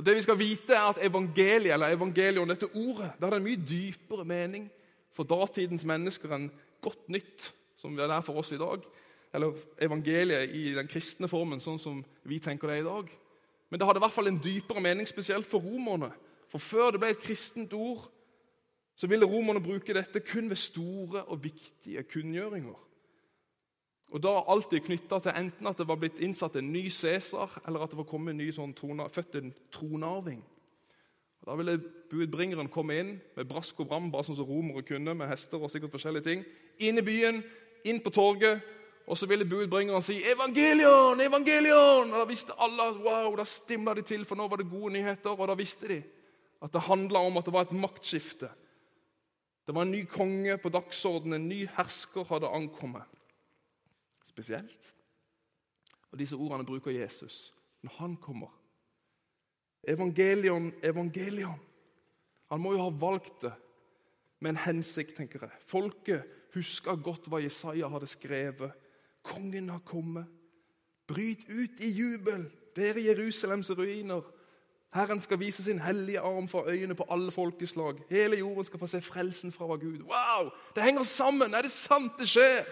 Og 0.00 0.06
det 0.06 0.14
vi 0.16 0.22
skal 0.24 0.38
vite 0.40 0.72
er 0.72 0.86
at 0.88 0.98
Evangeliet, 1.04 1.74
eller 1.74 1.92
evangelion, 1.92 2.48
dette 2.48 2.70
ordet, 2.72 3.10
det 3.18 3.26
har 3.28 3.34
en 3.36 3.44
mye 3.44 3.60
dypere 3.68 4.24
mening 4.24 4.70
for 5.12 5.28
datidens 5.28 5.84
mennesker 5.84 6.32
enn 6.32 6.46
godt 6.80 7.10
nytt, 7.12 7.50
som 7.76 7.98
det 7.98 8.06
er 8.06 8.24
for 8.24 8.40
oss 8.40 8.54
i 8.56 8.60
dag. 8.60 8.86
Eller 9.36 9.58
evangeliet 9.76 10.54
i 10.56 10.70
den 10.72 10.88
kristne 10.88 11.28
formen, 11.28 11.60
sånn 11.60 11.76
som 11.78 11.98
vi 12.24 12.38
tenker 12.40 12.72
det 12.72 12.78
i 12.80 12.86
dag. 12.86 13.12
Men 13.68 13.82
det 13.82 13.90
hadde 13.90 14.00
i 14.00 14.06
hvert 14.06 14.16
fall 14.16 14.32
en 14.32 14.40
dypere 14.40 14.86
mening, 14.88 15.08
spesielt 15.10 15.50
for 15.50 15.60
romerne. 15.60 16.08
For 16.48 16.64
før 16.64 16.94
det 16.96 17.02
ble 17.02 17.12
et 17.12 17.20
kristent 17.20 17.76
ord, 17.76 18.08
så 18.96 19.10
ville 19.10 19.28
romerne 19.28 19.60
bruke 19.60 19.92
dette 20.00 20.24
kun 20.24 20.48
ved 20.48 20.64
store 20.64 21.26
og 21.26 21.44
viktige 21.44 22.08
kunngjøringer. 22.08 22.80
Og 24.10 24.22
da 24.22 24.32
alltid 24.50 24.82
knytta 24.82 25.20
til 25.22 25.36
enten 25.38 25.68
at 25.70 25.78
det 25.78 25.86
var 25.86 25.98
blitt 26.00 26.18
innsatt 26.22 26.56
en 26.58 26.72
ny 26.72 26.88
Cæsar, 26.90 27.60
eller 27.66 27.84
at 27.84 27.92
det 27.92 27.98
var 28.00 28.08
kommet 28.10 28.34
en 28.34 28.40
ny 28.42 28.48
sånn 28.54 28.72
trona, 28.74 29.06
født 29.08 29.38
en 29.38 29.52
tronarving. 29.70 30.40
Og 31.40 31.46
da 31.46 31.54
ville 31.56 31.76
budbringeren 32.10 32.68
komme 32.72 32.98
inn 33.00 33.12
med 33.36 33.48
brask 33.48 33.78
og 33.80 33.88
bram, 33.88 34.10
bare 34.10 34.26
sånn 34.26 34.40
som 34.40 34.48
romere 34.48 34.82
kunne, 34.86 35.14
med 35.14 35.30
hester 35.30 35.62
og 35.62 35.70
sikkert 35.70 35.94
forskjellige 35.94 36.26
ting. 36.26 36.42
Inn 36.82 36.98
i 36.98 37.06
byen, 37.06 37.38
inn 37.86 38.02
på 38.02 38.10
torget, 38.12 38.66
og 39.06 39.18
så 39.18 39.26
ville 39.30 39.46
budbringeren 39.48 40.02
si 40.02 40.18
'Evangelion! 40.22 41.20
Evangelion!' 41.20 42.12
Og 42.12 42.18
Da 42.18 42.24
visste 42.24 42.52
alle 42.58 42.90
wow, 42.98 43.36
da 43.36 43.44
stimla 43.44 43.94
de 43.94 44.02
til, 44.02 44.24
for 44.24 44.36
nå 44.36 44.48
var 44.48 44.56
det 44.56 44.70
gode 44.70 44.92
nyheter. 44.92 45.30
Og 45.30 45.48
da 45.48 45.54
visste 45.54 45.88
de 45.88 46.02
at 46.62 46.72
det 46.72 46.82
handla 46.82 47.18
om 47.18 47.36
at 47.36 47.44
det 47.44 47.52
var 47.52 47.60
et 47.60 47.72
maktskifte. 47.72 48.50
Det 49.66 49.74
var 49.74 49.82
en 49.82 49.90
ny 49.90 50.04
konge 50.04 50.58
på 50.58 50.68
dagsordenen, 50.68 51.34
en 51.34 51.48
ny 51.48 51.66
hersker 51.66 52.24
hadde 52.24 52.48
ankommet 52.48 53.02
spesielt. 54.30 54.94
Og 56.10 56.18
Disse 56.18 56.38
ordene 56.38 56.66
bruker 56.66 56.94
Jesus 56.94 57.50
når 57.82 57.96
han 57.98 58.16
kommer. 58.16 58.50
Evangelion, 59.88 60.72
evangelion. 60.82 61.60
Han 62.50 62.60
må 62.60 62.74
jo 62.74 62.82
ha 62.82 62.90
valgt 62.90 63.42
det 63.42 63.52
med 64.40 64.54
en 64.54 64.64
hensikt, 64.66 65.16
tenker 65.16 65.46
jeg. 65.46 65.62
Folket 65.66 66.26
huska 66.54 66.96
godt 66.98 67.28
hva 67.30 67.40
Jesaja 67.40 67.88
hadde 67.88 68.08
skrevet. 68.10 68.74
Kongen 69.22 69.70
har 69.70 69.80
kommet. 69.86 70.26
Bryt 71.10 71.46
ut 71.48 71.80
i 71.82 71.90
jubel, 71.90 72.46
dere 72.76 73.02
Jerusalems 73.02 73.70
ruiner. 73.74 74.22
Herren 74.94 75.20
skal 75.22 75.38
vise 75.40 75.64
sin 75.64 75.80
hellige 75.82 76.20
arm 76.20 76.48
for 76.48 76.68
øynene 76.68 76.94
på 76.98 77.06
alle 77.10 77.30
folkeslag. 77.30 78.02
Hele 78.10 78.38
jorden 78.38 78.64
skal 78.64 78.78
få 78.78 78.86
se 78.90 79.00
frelsen 79.00 79.52
fra 79.52 79.66
vår 79.66 79.76
Gud. 79.76 79.98
Wow! 80.02 80.50
Det 80.74 80.82
henger 80.82 81.02
sammen! 81.02 81.54
Er 81.54 81.62
det 81.62 81.70
sant 81.70 82.18
det 82.18 82.28
skjer? 82.28 82.66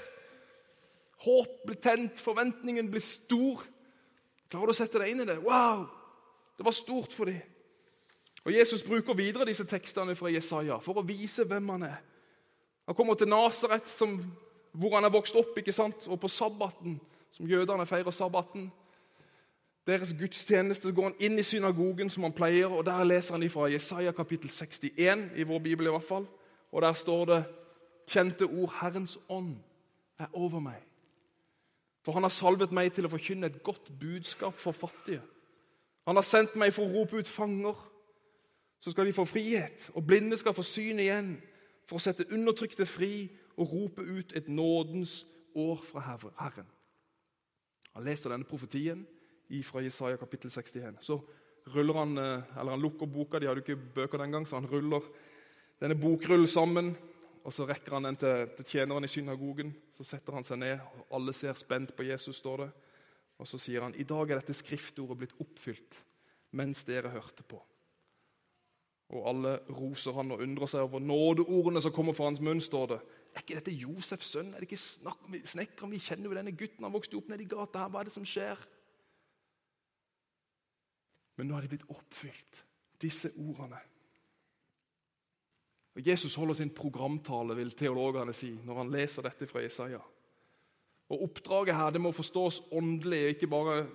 Håp 1.25 1.62
blir 1.66 1.78
tent, 1.82 2.18
forventningen 2.20 2.90
blir 2.90 3.02
stor. 3.02 3.62
Klarer 4.48 4.70
du 4.70 4.75
å 4.75 4.78
sette 4.78 5.00
deg 5.02 5.12
inn 5.12 5.25
i 5.25 5.28
det? 5.28 5.38
Wow! 5.42 5.87
Det 6.58 6.66
var 6.66 6.75
stort 6.75 7.14
for 7.14 7.30
dem. 7.30 7.40
Og 8.46 8.54
Jesus 8.54 8.82
bruker 8.87 9.18
videre 9.18 9.46
disse 9.46 9.66
tekstene 9.68 10.14
fra 10.16 10.30
Jesaja 10.32 10.78
for 10.82 10.98
å 10.98 11.06
vise 11.06 11.44
hvem 11.46 11.68
han 11.75 11.88
er. 11.90 11.98
Han 12.88 12.96
kommer 12.96 13.18
til 13.18 13.28
Nasaret, 13.28 13.90
hvor 14.72 14.94
han 14.94 15.04
er 15.04 15.12
vokst 15.12 15.37
opp, 15.37 15.58
ikke 15.58 15.75
sant? 15.75 16.06
og 16.08 16.20
på 16.22 16.30
sabbaten, 16.32 16.96
som 17.34 17.46
jødene 17.50 17.87
feirer 17.87 18.14
sabbaten, 18.14 18.70
deres 19.88 20.12
gudstjeneste 20.12 20.92
går 20.92 21.10
han 21.10 21.20
inn 21.25 21.40
i 21.40 21.44
synagogen 21.46 22.10
som 22.12 22.26
han 22.26 22.34
pleier, 22.37 22.68
og 22.68 22.84
der 22.84 23.06
leser 23.08 23.37
han 23.37 23.50
fra 23.50 23.70
Jesaja 23.72 24.12
kapittel 24.12 24.50
61 24.52 25.30
i 25.37 25.46
vår 25.48 25.62
bibel. 25.64 25.87
i 25.87 25.90
hvert 25.90 26.04
fall. 26.04 26.26
Og 26.72 26.82
Der 26.82 26.92
står 26.92 27.25
det 27.25 27.44
kjente 28.06 28.44
ord 28.44 28.68
'Herrens 28.68 29.18
ånd 29.28 29.56
er 30.18 30.26
over 30.32 30.60
meg'. 30.60 30.88
For 32.08 32.16
han 32.16 32.24
har 32.24 32.32
salvet 32.32 32.70
meg 32.72 32.94
til 32.96 33.04
å 33.04 33.10
forkynne 33.12 33.50
et 33.50 33.58
godt 33.60 33.90
budskap 34.00 34.56
for 34.56 34.72
fattige. 34.72 35.20
Han 36.08 36.16
har 36.16 36.24
sendt 36.24 36.54
meg 36.56 36.72
for 36.72 36.88
å 36.88 36.94
rope 36.94 37.18
ut 37.20 37.28
fanger, 37.28 37.76
så 38.80 38.94
skal 38.94 39.04
de 39.04 39.12
få 39.12 39.26
frihet. 39.28 39.90
Og 39.92 40.06
blinde 40.08 40.38
skal 40.40 40.54
få 40.56 40.64
syn 40.64 41.02
igjen, 41.04 41.34
for 41.84 42.00
å 42.00 42.00
sette 42.00 42.24
undertrykte 42.32 42.86
fri 42.88 43.28
og 43.58 43.74
rope 43.74 44.06
ut 44.08 44.32
et 44.40 44.48
nådens 44.48 45.18
år 45.52 45.84
fra 45.84 46.06
Herren. 46.06 46.72
Han 47.92 48.08
leser 48.08 48.32
denne 48.32 48.48
profetien 48.48 49.04
fra 49.68 49.84
Jesaja 49.84 50.16
kapittel 50.16 50.48
61. 50.48 51.04
Så 51.04 51.20
ruller 51.74 52.00
han, 52.00 52.16
eh, 52.16 52.56
eller 52.56 52.70
han 52.70 52.86
lukker 52.88 53.04
boka, 53.04 53.36
de 53.38 53.52
hadde 53.52 53.66
ikke 53.66 53.76
bøker 54.00 54.24
den 54.24 54.32
gang, 54.32 54.48
så 54.48 54.56
han 54.56 54.70
ruller 54.72 55.04
denne 55.76 56.00
bokrullen 56.00 56.48
sammen. 56.48 56.94
Og 57.49 57.55
Så 57.55 57.64
rekker 57.64 57.95
han 57.97 58.05
den 58.05 58.17
til, 58.21 58.50
til 58.59 58.67
tjeneren 58.75 59.07
i 59.07 59.09
synagogen. 59.09 59.71
Så 59.97 60.05
setter 60.05 60.37
han 60.37 60.45
seg 60.45 60.61
ned, 60.61 60.83
og 60.85 61.17
alle 61.17 61.33
ser 61.33 61.57
spent 61.57 61.95
på 61.97 62.05
Jesus. 62.05 62.37
står 62.37 62.61
det. 62.67 62.69
Og 63.40 63.49
Så 63.49 63.59
sier 63.59 63.87
han 63.87 63.97
i 63.97 64.05
dag 64.05 64.28
er 64.31 64.43
dette 64.43 64.57
skriftordet 64.57 65.17
blitt 65.17 65.40
oppfylt 65.40 66.05
mens 66.59 66.85
dere 66.85 67.12
hørte 67.12 67.45
på. 67.45 67.59
Og 69.17 69.25
alle 69.28 69.55
roser 69.73 70.12
han 70.17 70.33
og 70.33 70.43
undrer 70.45 70.69
seg 70.69 70.85
over 70.85 71.00
nådeordene 71.00 71.81
som 71.81 71.93
kommer 71.93 72.17
fra 72.17 72.28
hans 72.28 72.40
munn. 72.40 72.61
står 72.61 72.87
det. 72.93 73.00
Er 73.35 73.45
ikke 73.45 73.61
dette 73.61 73.76
Josefs 73.81 74.33
sønn? 74.33 74.52
Er 74.52 74.61
det 74.61 74.69
ikke 74.69 75.49
snekkeren? 75.49 75.93
Vi 75.93 76.05
kjenner 76.05 76.28
jo 76.28 76.37
denne 76.37 76.52
gutten. 76.52 76.85
Han 76.85 76.93
vokste 76.93 77.17
opp 77.17 77.28
nede 77.28 77.45
i 77.45 77.49
gata 77.49 77.85
her. 77.85 77.88
Hva 77.88 78.00
er 78.00 78.11
det 78.11 78.17
som 78.17 78.28
skjer? 78.28 78.61
Men 81.37 81.49
nå 81.49 81.57
er 81.57 81.64
de 81.64 81.73
blitt 81.73 81.88
oppfylt, 81.88 82.64
disse 83.00 83.33
ordene. 83.38 83.81
Og 85.97 86.07
Jesus 86.07 86.35
holder 86.35 86.54
sin 86.54 86.71
programtale, 86.71 87.57
vil 87.57 87.71
teologene 87.71 88.33
si, 88.33 88.52
når 88.64 88.83
han 88.83 88.90
leser 88.92 89.26
dette 89.26 89.47
fra 89.47 89.62
Jesaja. 89.64 90.00
Og 91.09 91.23
Oppdraget 91.23 91.76
her 91.76 91.90
det 91.90 92.00
må 92.00 92.12
forstås 92.12 92.62
åndelig, 92.73 93.28
ikke, 93.28 93.47
bare, 93.47 93.87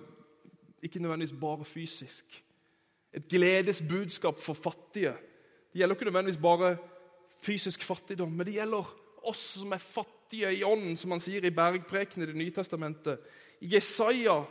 ikke 0.82 0.98
nødvendigvis 0.98 1.40
bare 1.40 1.64
fysisk. 1.64 2.44
Et 3.14 3.28
gledesbudskap 3.28 4.40
for 4.40 4.54
fattige. 4.54 5.14
Det 5.72 5.80
gjelder 5.80 5.94
ikke 5.94 6.04
nødvendigvis 6.04 6.42
bare 6.42 6.76
fysisk 7.42 7.82
fattigdom, 7.82 8.32
men 8.32 8.46
det 8.46 8.54
gjelder 8.54 8.90
oss 9.22 9.44
som 9.60 9.72
er 9.72 9.78
fattige 9.78 10.50
i 10.54 10.64
ånden, 10.64 10.96
som 10.96 11.14
han 11.14 11.22
sier 11.22 11.44
i 11.44 11.54
Bergpreken 11.54 12.22
i 12.22 12.26
Det 12.26 12.36
nye 12.36 12.52
testamentet. 12.52 13.18
I 13.60 13.74
Jesaja 13.74 14.42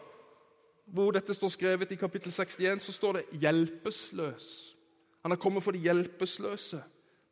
hvor 0.85 1.13
dette 1.15 1.33
står 1.33 1.51
skrevet 1.53 1.91
i 1.91 1.99
kapittel 1.99 2.31
61, 2.31 2.81
så 2.83 2.91
står 2.91 3.13
det 3.13 3.25
'hjelpeløs'. 3.31 4.75
Han 5.21 5.31
er 5.31 5.35
kommet 5.35 5.63
for 5.63 5.71
de 5.71 5.79
hjelpeløse. 5.79 6.83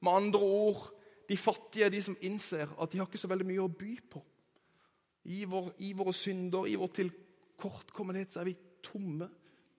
Med 0.01 0.12
andre 0.12 0.39
ord, 0.39 0.89
de 1.29 1.38
fattige 1.38 1.86
er 1.86 1.89
de 1.89 2.01
som 2.01 2.17
innser 2.22 2.67
at 2.81 2.91
de 2.91 2.98
har 2.98 3.08
ikke 3.08 3.22
så 3.22 3.29
veldig 3.31 3.48
mye 3.48 3.63
å 3.63 3.72
by 3.72 3.93
på. 4.12 4.24
I, 5.24 5.43
vår, 5.46 5.70
i 5.86 5.91
våre 5.93 6.13
synder, 6.13 6.65
i 6.65 6.75
vår 6.75 6.89
tilkortkommenhet, 6.98 8.34
så 8.34 8.41
er 8.41 8.50
vi 8.50 8.58
tomme. 8.84 9.29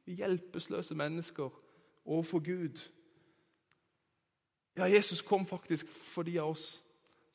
Vi 0.06 0.14
hjelpeløse 0.20 0.94
mennesker 0.94 1.50
overfor 2.04 2.40
Gud. 2.46 2.78
Ja, 4.76 4.86
Jesus 4.88 5.22
kom 5.22 5.44
faktisk 5.46 5.86
for 5.88 6.22
de 6.22 6.38
av 6.40 6.54
oss 6.54 6.78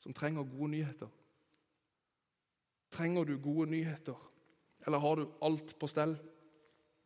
som 0.00 0.14
trenger 0.14 0.48
gode 0.48 0.70
nyheter. 0.72 1.08
Trenger 2.90 3.24
du 3.24 3.36
gode 3.38 3.70
nyheter? 3.70 4.16
Eller 4.86 4.98
har 4.98 5.14
du 5.14 5.28
alt 5.42 5.76
på 5.78 5.86
stell? 5.86 6.16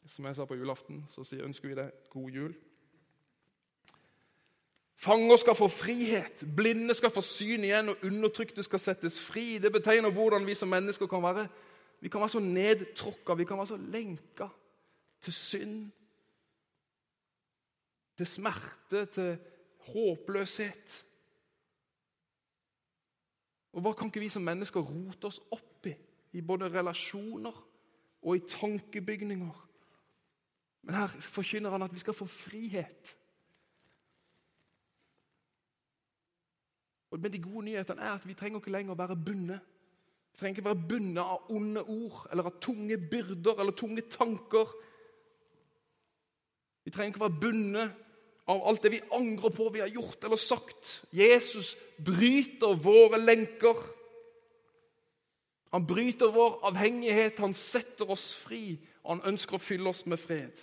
Som 0.07 0.25
jeg 0.27 0.37
sa 0.37 0.45
på 0.45 0.57
julaften, 0.59 1.05
så 1.09 1.23
ønsker 1.45 1.69
vi 1.69 1.75
deg 1.79 1.91
god 2.11 2.31
jul. 2.31 2.55
Fanger 5.03 5.37
skal 5.37 5.55
få 5.59 5.67
frihet, 5.69 6.45
blinde 6.57 6.95
skal 6.95 7.11
få 7.11 7.21
syn 7.27 7.65
igjen, 7.67 7.89
og 7.91 8.05
undertrykte 8.07 8.63
skal 8.63 8.79
settes 8.79 9.17
fri. 9.21 9.59
Det 9.59 9.73
betegner 9.75 10.13
hvordan 10.15 10.45
vi 10.47 10.55
som 10.55 10.71
mennesker 10.71 11.09
kan 11.11 11.23
være. 11.23 11.49
Vi 12.01 12.09
kan 12.09 12.21
være 12.23 12.29
så 12.37 12.41
nedtråkka, 12.41 13.35
vi 13.35 13.45
kan 13.45 13.59
være 13.59 13.67
så 13.67 13.77
lenka 13.77 14.47
til 15.21 15.33
synd, 15.33 15.91
til 18.17 18.27
smerte, 18.27 19.07
til 19.07 19.39
håpløshet. 19.89 20.95
Og 23.73 23.81
Hva 23.81 23.93
kan 23.99 24.07
ikke 24.13 24.23
vi 24.23 24.29
som 24.31 24.47
mennesker 24.47 24.87
rote 24.87 25.27
oss 25.27 25.41
opp 25.51 25.89
i, 25.91 25.97
i 26.33 26.45
både 26.47 26.71
relasjoner 26.71 27.59
og 28.23 28.37
i 28.37 28.45
tankebygninger. 28.47 29.67
Men 30.83 30.95
her 30.95 31.19
forkynner 31.27 31.75
han 31.75 31.83
at 31.83 31.95
vi 31.95 31.99
skal 31.99 32.15
få 32.15 32.27
frihet. 32.27 33.17
Men 37.23 37.31
de 37.31 37.39
gode 37.39 37.69
nyhetene 37.69 38.03
er 38.03 38.17
at 38.17 38.25
vi 38.27 38.35
trenger 38.35 38.59
ikke 38.59 38.73
lenger 38.75 38.97
å 38.97 38.99
være 38.99 39.17
bundet. 39.17 39.61
Vi 40.33 40.41
trenger 40.41 40.57
ikke 40.59 40.71
være 40.71 40.87
bundet 40.91 41.23
av 41.23 41.53
onde 41.55 41.85
ord 41.87 42.25
eller 42.33 42.49
av 42.51 42.57
tunge 42.65 42.97
byrder 42.99 43.61
eller 43.63 43.77
tunge 43.79 44.03
tanker. 44.11 44.73
Vi 46.83 46.91
trenger 46.91 47.13
ikke 47.13 47.23
være 47.23 47.41
bundet 47.45 47.93
av 48.51 48.63
alt 48.67 48.83
det 48.83 48.91
vi 48.97 49.03
angrer 49.15 49.55
på 49.55 49.69
vi 49.71 49.85
har 49.85 49.93
gjort 49.93 50.27
eller 50.27 50.41
sagt. 50.41 50.97
Jesus 51.15 51.77
bryter 52.03 52.75
våre 52.75 53.23
lenker. 53.23 53.79
Han 55.73 55.87
bryter 55.87 56.33
vår 56.35 56.59
avhengighet, 56.69 57.39
han 57.39 57.55
setter 57.55 58.11
oss 58.13 58.33
fri, 58.37 58.75
og 59.07 59.15
han 59.15 59.29
ønsker 59.33 59.57
å 59.57 59.63
fylle 59.63 59.89
oss 59.89 60.03
med 60.11 60.21
fred. 60.21 60.59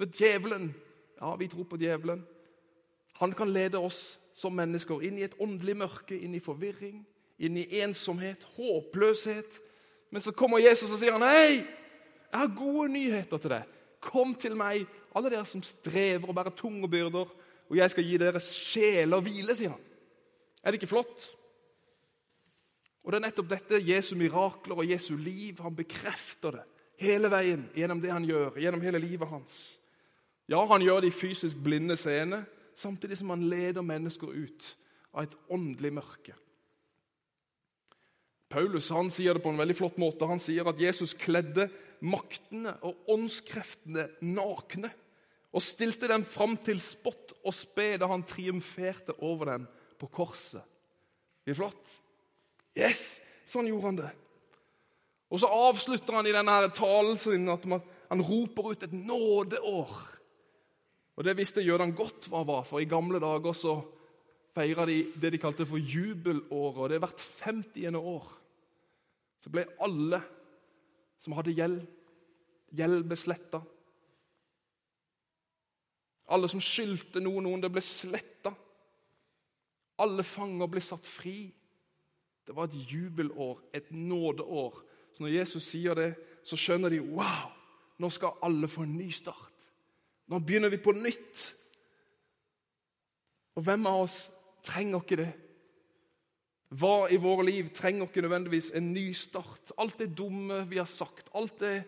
Ved 0.00 0.16
djevelen 0.16 0.72
Ja, 1.20 1.36
vi 1.38 1.46
tror 1.48 1.68
på 1.70 1.78
djevelen. 1.78 2.24
Han 3.20 3.32
kan 3.32 3.52
lede 3.52 3.78
oss 3.78 4.18
som 4.34 4.54
mennesker 4.56 5.02
inn 5.06 5.18
i 5.18 5.26
et 5.26 5.36
åndelig 5.40 5.76
mørke, 5.78 6.16
inn 6.18 6.34
i 6.34 6.42
forvirring, 6.42 7.04
inn 7.38 7.56
i 7.60 7.68
ensomhet, 7.82 8.42
håpløshet. 8.56 9.60
Men 10.10 10.22
så 10.22 10.34
kommer 10.34 10.62
Jesus 10.62 10.90
og 10.90 10.98
sier 10.98 11.14
han, 11.14 11.22
'Hei, 11.22 11.62
jeg 12.32 12.40
har 12.40 12.56
gode 12.56 12.88
nyheter 12.92 13.38
til 13.38 13.50
deg.' 13.50 13.70
'Kom 14.00 14.34
til 14.34 14.56
meg, 14.56 14.86
alle 15.14 15.30
dere 15.30 15.46
som 15.46 15.62
strever 15.62 16.28
og 16.28 16.34
bærer 16.34 16.50
tunge 16.56 16.90
byrder, 16.90 17.28
og 17.70 17.76
jeg 17.76 17.90
skal 17.90 18.04
gi 18.04 18.16
dere 18.16 18.40
sjeler 18.40 19.20
hvile', 19.20 19.56
sier 19.56 19.70
han. 19.70 19.80
Er 20.62 20.70
det 20.70 20.82
ikke 20.82 20.92
flott? 20.92 21.34
Og 23.04 23.12
Det 23.12 23.18
er 23.18 23.26
nettopp 23.26 23.48
dette 23.48 23.82
Jesu 23.84 24.14
mirakler 24.16 24.78
og 24.80 24.90
Jesu 24.90 25.16
liv. 25.16 25.60
Han 25.60 25.76
bekrefter 25.76 26.50
det 26.50 26.62
hele 26.96 27.28
veien 27.30 27.66
gjennom 27.76 28.00
det 28.00 28.12
han 28.12 28.24
gjør, 28.24 28.56
gjennom 28.60 28.80
hele 28.80 28.98
livet 28.98 29.28
hans. 29.28 29.78
Ja, 30.48 30.64
han 30.64 30.82
gjør 30.84 31.00
de 31.04 31.10
fysisk 31.12 31.60
blinde 31.64 31.96
seende, 31.96 32.44
samtidig 32.78 33.18
som 33.20 33.30
han 33.34 33.44
leder 33.50 33.84
mennesker 33.86 34.32
ut 34.32 34.70
av 35.14 35.26
et 35.26 35.36
åndelig 35.52 35.92
mørke. 36.00 36.34
Paulus 38.54 38.90
han 38.94 39.10
sier 39.10 39.34
det 39.34 39.42
på 39.42 39.50
en 39.50 39.58
veldig 39.58 39.76
flott 39.78 39.96
måte. 39.98 40.28
Han 40.30 40.42
sier 40.42 40.66
at 40.70 40.80
Jesus 40.80 41.14
kledde 41.18 41.66
maktene 42.04 42.76
og 42.86 43.08
åndskreftene 43.10 44.08
nakne 44.22 44.92
og 45.54 45.62
stilte 45.62 46.10
dem 46.10 46.26
fram 46.26 46.56
til 46.62 46.80
spott 46.82 47.34
og 47.44 47.54
spe 47.54 47.94
da 47.98 48.08
han 48.10 48.26
triumferte 48.26 49.16
over 49.22 49.52
dem 49.52 49.66
på 49.98 50.10
korset. 50.10 50.62
Det 51.44 51.54
er 51.54 51.58
flott. 51.58 51.98
Yes! 52.74 53.20
Sånn 53.44 53.68
gjorde 53.68 53.90
han 53.90 53.98
det. 53.98 54.10
Og 55.34 55.40
så 55.42 55.50
avslutter 55.50 56.16
han 56.16 56.26
i 56.28 56.34
denne 56.34 56.70
talen 56.74 57.18
sin 57.20 57.48
at 57.52 57.64
han 57.66 58.22
roper 58.24 58.70
ut 58.72 58.86
et 58.86 58.94
nådeår. 58.94 59.94
Og 61.16 61.24
Det 61.24 61.36
visste 61.36 61.62
jødene 61.62 61.94
godt 61.94 62.28
hva 62.28 62.42
var, 62.46 62.64
for 62.66 62.82
i 62.82 62.90
gamle 62.90 63.20
dager 63.22 63.54
så 63.54 63.76
feira 64.54 64.86
de 64.86 65.12
det 65.20 65.32
de 65.32 65.38
kalte 65.38 65.66
for 65.66 65.78
jubelåret. 65.78 66.78
og 66.78 66.88
Det 66.88 66.96
er 66.96 67.04
hvert 67.06 67.20
50. 67.20 67.96
år. 67.96 68.32
Så 69.40 69.50
ble 69.50 69.66
alle 69.80 70.22
som 71.20 71.32
hadde 71.32 71.54
gjeld. 71.54 71.86
Gjeld 72.74 73.04
ble 73.06 73.16
sletta. 73.16 73.60
Alle 76.32 76.48
som 76.48 76.62
skyldte 76.62 77.20
noe 77.20 77.42
noen, 77.44 77.60
det 77.60 77.70
ble 77.72 77.82
sletta. 77.84 78.54
Alle 80.00 80.24
fanger 80.26 80.70
ble 80.70 80.82
satt 80.82 81.06
fri. 81.06 81.52
Det 82.44 82.56
var 82.56 82.68
et 82.68 82.92
jubelår, 82.92 83.60
et 83.72 83.90
nådeår. 83.92 84.82
Så 85.12 85.22
Når 85.22 85.36
Jesus 85.38 85.64
sier 85.64 85.94
det, 85.94 86.14
så 86.42 86.56
skjønner 86.56 86.90
de 86.90 87.00
wow, 87.00 87.52
nå 87.98 88.10
skal 88.10 88.40
alle 88.42 88.68
få 88.68 88.82
en 88.82 88.96
ny 88.98 89.10
start. 89.14 89.53
Nå 90.30 90.40
begynner 90.40 90.72
vi 90.72 90.80
på 90.80 90.94
nytt. 90.96 91.44
Og 93.54 93.66
hvem 93.66 93.86
av 93.86 94.04
oss 94.06 94.18
trenger 94.66 95.02
ikke 95.02 95.20
det? 95.20 95.30
Hva 96.74 97.06
i 97.12 97.18
våre 97.20 97.44
liv 97.46 97.68
trenger 97.74 98.08
ikke 98.08 98.24
nødvendigvis 98.24 98.72
en 98.74 98.88
ny 98.94 99.12
start? 99.14 99.74
Alt 99.78 100.00
det 100.00 100.14
dumme 100.18 100.64
vi 100.70 100.80
har 100.80 100.88
sagt, 100.90 101.30
alt 101.36 101.60
det 101.60 101.84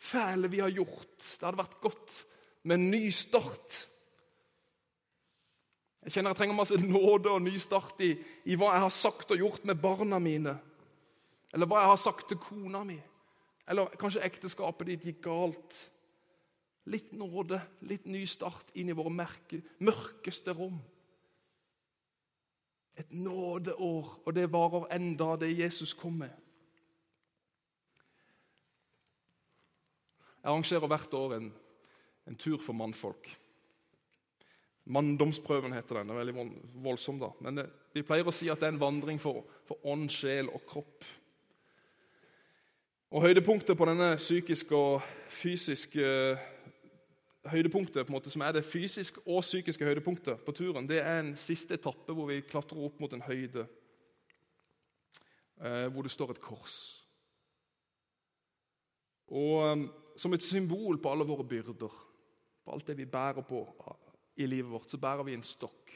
fæle 0.00 0.50
vi 0.50 0.62
har 0.64 0.72
gjort. 0.74 1.18
Det 1.20 1.44
hadde 1.44 1.60
vært 1.60 1.80
godt 1.82 2.16
med 2.64 2.80
en 2.80 2.90
ny 2.90 3.10
start. 3.14 3.78
Jeg 6.04 6.16
kjenner 6.16 6.34
jeg 6.34 6.40
trenger 6.42 6.58
masse 6.58 6.76
nåde 6.80 7.30
og 7.32 7.44
ny 7.44 7.54
start 7.60 8.00
i, 8.04 8.10
i 8.44 8.56
hva 8.60 8.74
jeg 8.74 8.84
har 8.84 8.92
sagt 8.92 9.30
og 9.32 9.40
gjort 9.40 9.64
med 9.68 9.80
barna 9.80 10.18
mine. 10.20 10.56
Eller 11.54 11.70
hva 11.70 11.84
jeg 11.84 11.92
har 11.94 12.00
sagt 12.02 12.28
til 12.28 12.40
kona 12.42 12.82
mi. 12.84 12.98
Eller 13.70 13.94
kanskje 14.00 14.24
ekteskapet 14.26 14.90
ditt 14.90 15.06
gikk 15.08 15.22
galt. 15.24 15.78
Litt 16.92 17.14
nåde, 17.16 17.60
litt 17.88 18.04
ny 18.04 18.26
start 18.28 18.74
inn 18.76 18.90
i 18.92 18.96
våre 18.96 19.12
merke, 19.12 19.62
mørkeste 19.80 20.52
rom. 20.56 20.76
Et 23.00 23.10
nådeår, 23.16 24.10
og 24.22 24.34
det 24.36 24.50
varer 24.52 24.90
enda 24.94 25.32
det 25.40 25.54
Jesus 25.56 25.94
kom 25.96 26.20
med. 26.22 26.34
Jeg 30.44 30.52
arrangerer 30.52 30.90
hvert 30.92 31.16
år 31.16 31.38
en, 31.38 31.48
en 32.28 32.36
tur 32.36 32.60
for 32.60 32.76
mannfolk. 32.76 33.30
Manndomsprøven 34.84 35.72
heter 35.72 36.02
den. 36.02 36.10
Det 36.10 36.14
er 36.14 36.20
veldig 36.20 36.46
voldsom, 36.84 37.16
da. 37.22 37.30
Men 37.40 37.62
det, 37.62 37.70
vi 37.96 38.04
pleier 38.04 38.28
å 38.28 38.34
si 38.34 38.50
at 38.52 38.60
det 38.60 38.68
er 38.68 38.74
en 38.74 38.82
vandring 38.82 39.20
for, 39.22 39.46
for 39.64 39.80
ånd, 39.88 40.10
sjel 40.12 40.52
og 40.52 40.66
kropp. 40.68 41.06
Og 43.14 43.24
Høydepunktet 43.24 43.78
på 43.78 43.88
denne 43.88 44.16
psykiske 44.18 44.76
og 44.76 45.06
fysiske 45.32 46.04
høydepunktet, 47.50 48.06
på 48.06 48.12
en 48.12 48.16
måte, 48.16 48.32
som 48.32 48.42
er 48.44 48.56
det 48.56 48.64
fysiske 48.64 49.22
og 49.26 49.42
psykiske 49.44 49.84
høydepunktet 49.84 50.44
på 50.46 50.54
turen, 50.56 50.88
det 50.88 51.00
er 51.02 51.20
en 51.20 51.34
siste 51.38 51.76
etappe 51.76 52.14
hvor 52.16 52.28
vi 52.30 52.44
klatrer 52.46 52.84
opp 52.86 53.00
mot 53.02 53.12
en 53.12 53.24
høyde 53.24 53.66
eh, 55.60 55.86
hvor 55.92 56.06
det 56.06 56.12
står 56.14 56.34
et 56.34 56.42
kors. 56.44 56.78
Og 59.34 59.60
eh, 59.68 59.84
Som 60.16 60.30
et 60.36 60.44
symbol 60.46 61.00
på 61.02 61.10
alle 61.10 61.24
våre 61.26 61.42
byrder, 61.42 61.94
på 62.64 62.70
alt 62.70 62.86
det 62.86 62.94
vi 63.00 63.04
bærer 63.04 63.42
på 63.42 63.64
i 64.38 64.46
livet 64.46 64.70
vårt, 64.70 64.90
så 64.90 64.98
bærer 64.98 65.26
vi 65.26 65.34
en 65.34 65.42
stokk 65.42 65.90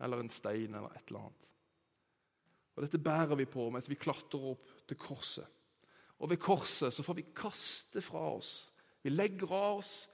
eller 0.00 0.20
en 0.22 0.30
stein 0.30 0.74
eller 0.74 0.94
et 0.94 1.08
eller 1.08 1.24
annet. 1.24 1.48
Og 2.76 2.84
Dette 2.84 3.00
bærer 3.02 3.34
vi 3.36 3.48
på 3.50 3.66
mens 3.74 3.90
vi 3.90 3.98
klatrer 3.98 4.52
opp 4.52 4.70
til 4.86 4.96
korset. 4.96 5.46
Og 6.22 6.30
Ved 6.30 6.38
korset 6.38 6.94
så 6.94 7.02
får 7.02 7.18
vi 7.18 7.26
kaste 7.34 8.00
fra 8.00 8.22
oss. 8.36 8.70
Vi 9.02 9.10
legger 9.10 9.50
av 9.50 9.80
oss 9.80 10.08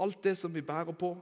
alt 0.00 0.24
det 0.24 0.36
som 0.38 0.54
vi 0.54 0.62
bærer 0.64 0.96
på. 0.96 1.14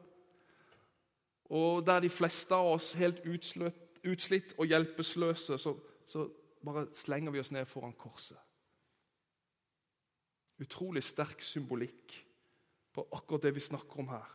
Og 1.49 1.87
der 1.87 2.01
de 2.05 2.11
fleste 2.13 2.55
av 2.55 2.75
oss 2.75 2.93
helt 3.01 3.23
utslitt 3.25 4.55
og 4.59 4.69
hjelpeløse, 4.69 5.59
så, 5.59 5.75
så 6.07 6.27
bare 6.65 6.89
slenger 6.97 7.33
vi 7.33 7.41
oss 7.41 7.53
ned 7.55 7.69
foran 7.69 7.97
korset. 7.97 8.39
Utrolig 10.59 11.05
sterk 11.07 11.43
symbolikk 11.45 12.17
på 12.93 13.07
akkurat 13.15 13.47
det 13.47 13.55
vi 13.55 13.63
snakker 13.63 14.03
om 14.03 14.11
her. 14.11 14.35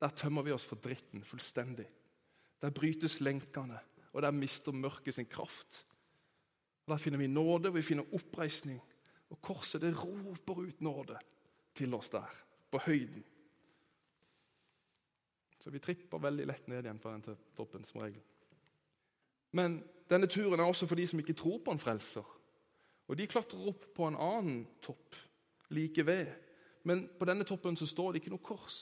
Der 0.00 0.14
tømmer 0.16 0.44
vi 0.46 0.52
oss 0.52 0.64
for 0.64 0.80
dritten 0.80 1.24
fullstendig. 1.24 1.88
Der 2.60 2.72
brytes 2.72 3.18
lenkene, 3.20 3.80
og 4.12 4.22
der 4.22 4.36
mister 4.36 4.72
mørket 4.72 5.14
sin 5.14 5.26
kraft. 5.26 5.86
Og 6.86 6.92
Der 6.92 6.96
finner 6.96 7.18
vi 7.18 7.26
nåde, 7.26 7.68
og 7.68 7.74
vi 7.74 7.82
finner 7.82 8.14
oppreisning. 8.14 8.80
Og 9.30 9.42
korset 9.42 9.82
det 9.82 9.94
roper 9.96 10.60
ut 10.60 10.80
nåde 10.80 11.18
til 11.80 11.94
oss 11.96 12.12
der, 12.12 12.40
på 12.70 12.80
høyden. 12.84 13.24
Så 15.60 15.72
vi 15.72 15.80
tripper 15.82 16.22
veldig 16.22 16.46
lett 16.48 16.68
ned 16.68 16.84
igjen 16.84 17.00
på 17.00 17.12
den 17.12 17.40
toppen, 17.56 17.84
som 17.84 18.00
regel. 18.00 18.22
Men 19.56 19.80
denne 20.10 20.28
turen 20.30 20.60
er 20.60 20.68
også 20.68 20.88
for 20.88 20.96
de 20.96 21.06
som 21.08 21.20
ikke 21.20 21.36
tror 21.36 21.58
på 21.64 21.74
en 21.74 21.82
frelser. 21.82 22.26
Og 23.10 23.18
De 23.18 23.26
klatrer 23.26 23.66
opp 23.72 23.88
på 23.94 24.06
en 24.06 24.16
annen 24.16 24.62
topp 24.82 25.16
like 25.74 26.06
ved. 26.06 26.30
Men 26.86 27.08
på 27.18 27.26
denne 27.26 27.44
toppen 27.44 27.76
så 27.76 27.86
står 27.86 28.12
det 28.12 28.22
ikke 28.22 28.32
noe 28.32 28.44
kors. 28.44 28.78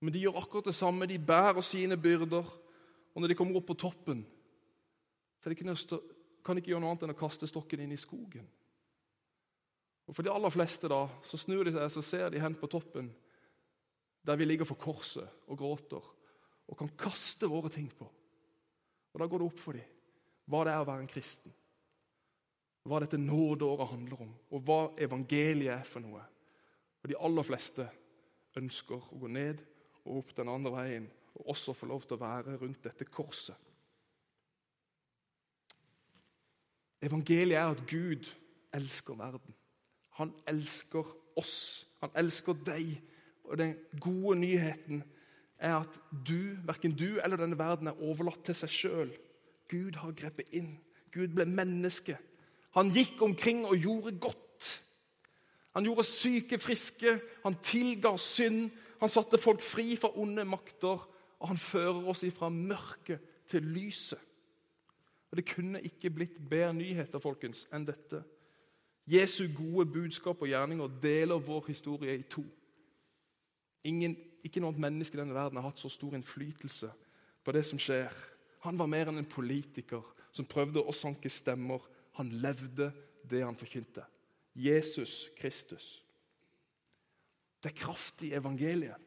Men 0.00 0.14
de 0.14 0.24
gjør 0.24 0.40
akkurat 0.40 0.70
det 0.70 0.74
samme. 0.74 1.06
De 1.06 1.18
bærer 1.18 1.60
sine 1.60 1.96
byrder. 2.00 2.48
Og 3.12 3.20
når 3.20 3.28
de 3.28 3.36
kommer 3.36 3.60
opp 3.60 3.68
på 3.68 3.76
toppen, 3.76 4.24
så 5.40 5.50
de 5.50 5.54
kan 5.54 6.56
de 6.56 6.62
ikke 6.62 6.72
gjøre 6.72 6.80
noe 6.80 6.94
annet 6.94 7.04
enn 7.04 7.12
å 7.12 7.18
kaste 7.18 7.46
stokken 7.46 7.82
inn 7.84 7.92
i 7.92 8.00
skogen. 8.00 8.48
Og 10.06 10.16
For 10.16 10.26
de 10.26 10.32
aller 10.32 10.50
fleste 10.52 10.90
da, 10.90 11.04
så 11.22 11.38
snur 11.38 11.64
de 11.66 11.74
seg 11.74 11.92
så 11.94 12.02
ser 12.04 12.32
de 12.32 12.40
hen 12.42 12.56
på 12.58 12.70
toppen, 12.70 13.12
der 14.26 14.38
vi 14.38 14.46
ligger 14.46 14.66
for 14.68 14.78
korset 14.78 15.28
og 15.46 15.58
gråter, 15.58 16.02
og 16.68 16.78
kan 16.78 16.90
kaste 16.98 17.48
våre 17.50 17.70
ting 17.72 17.88
på. 17.94 18.06
Og 19.12 19.20
Da 19.20 19.26
går 19.26 19.42
det 19.42 19.50
opp 19.50 19.60
for 19.60 19.78
dem 19.78 19.88
hva 20.50 20.64
det 20.66 20.72
er 20.74 20.82
å 20.82 20.86
være 20.88 21.04
en 21.04 21.10
kristen. 21.10 21.52
Hva 22.82 22.98
dette 23.00 23.16
nådeåret 23.16 23.92
handler 23.92 24.24
om, 24.24 24.32
og 24.50 24.64
hva 24.66 24.78
evangeliet 25.00 25.70
er 25.76 25.84
for 25.86 26.02
noe. 26.02 26.22
Og 27.02 27.08
De 27.08 27.18
aller 27.18 27.46
fleste 27.46 27.86
ønsker 28.58 28.98
å 28.98 29.20
gå 29.22 29.30
ned 29.30 29.62
og 30.02 30.18
opp 30.18 30.34
den 30.36 30.50
andre 30.50 30.72
veien, 30.74 31.06
og 31.38 31.54
også 31.54 31.76
få 31.78 31.88
lov 31.88 32.02
til 32.04 32.18
å 32.18 32.24
være 32.24 32.58
rundt 32.60 32.82
dette 32.84 33.06
korset. 33.08 33.56
Evangeliet 37.02 37.58
er 37.58 37.70
at 37.70 37.86
Gud 37.88 38.28
elsker 38.74 39.18
verden. 39.18 39.54
Han 40.22 40.34
elsker 40.48 41.08
oss. 41.38 41.86
Han 42.02 42.14
elsker 42.18 42.56
deg. 42.66 42.94
Og 43.48 43.58
den 43.58 43.74
gode 44.00 44.38
nyheten 44.40 45.02
er 45.62 45.80
at 45.80 45.98
du, 46.10 46.56
verken 46.66 46.94
du 46.98 47.20
eller 47.22 47.38
denne 47.38 47.58
verden 47.58 47.90
er 47.90 48.02
overlatt 48.02 48.44
til 48.46 48.56
seg 48.58 48.72
sjøl. 48.72 49.12
Gud 49.70 49.98
har 50.02 50.14
grepet 50.16 50.50
inn. 50.54 50.76
Gud 51.12 51.34
ble 51.36 51.46
menneske. 51.48 52.16
Han 52.76 52.90
gikk 52.94 53.20
omkring 53.22 53.64
og 53.68 53.76
gjorde 53.76 54.14
godt. 54.22 54.70
Han 55.76 55.86
gjorde 55.88 56.04
syke 56.04 56.58
friske, 56.60 57.16
han 57.44 57.56
tilga 57.64 58.12
synd, 58.20 58.70
han 59.00 59.10
satte 59.10 59.40
folk 59.40 59.62
fri 59.64 59.96
fra 59.96 60.12
onde 60.20 60.44
makter, 60.44 61.00
og 61.40 61.48
han 61.48 61.58
fører 61.58 62.04
oss 62.12 62.22
ifra 62.28 62.50
mørket 62.52 63.24
til 63.50 63.64
lyset. 63.74 64.20
Og 65.32 65.36
Det 65.36 65.46
kunne 65.48 65.80
ikke 65.80 66.10
blitt 66.12 66.36
bedre 66.50 66.74
nyheter 66.76 67.18
folkens, 67.18 67.64
enn 67.72 67.86
dette. 67.88 68.20
Jesu 69.06 69.48
gode 69.56 69.86
budskap 69.90 70.42
og 70.42 70.48
gjerninger 70.48 70.98
deler 71.02 71.42
vår 71.42 71.66
historie 71.66 72.14
i 72.18 72.26
to. 72.30 72.44
Ingen, 73.84 74.14
ikke 74.46 74.62
noe 74.62 74.78
menneske 74.78 75.16
i 75.16 75.20
denne 75.20 75.34
verden 75.34 75.58
har 75.58 75.66
hatt 75.70 75.82
så 75.82 75.90
stor 75.90 76.14
innflytelse 76.14 76.90
på 77.42 77.54
det 77.54 77.64
som 77.66 77.80
skjer. 77.82 78.12
Han 78.62 78.78
var 78.78 78.90
mer 78.90 79.10
enn 79.10 79.18
en 79.18 79.28
politiker 79.28 80.04
som 80.32 80.46
prøvde 80.48 80.84
å 80.84 80.94
sanke 80.94 81.30
stemmer. 81.30 81.82
Han 82.18 82.30
levde 82.42 82.92
det 83.28 83.42
han 83.42 83.58
forkynte. 83.58 84.04
Jesus 84.54 85.30
Kristus. 85.38 86.02
Det 87.62 87.72
er 87.72 87.78
kraft 87.78 88.22
i 88.22 88.32
evangeliet. 88.34 88.98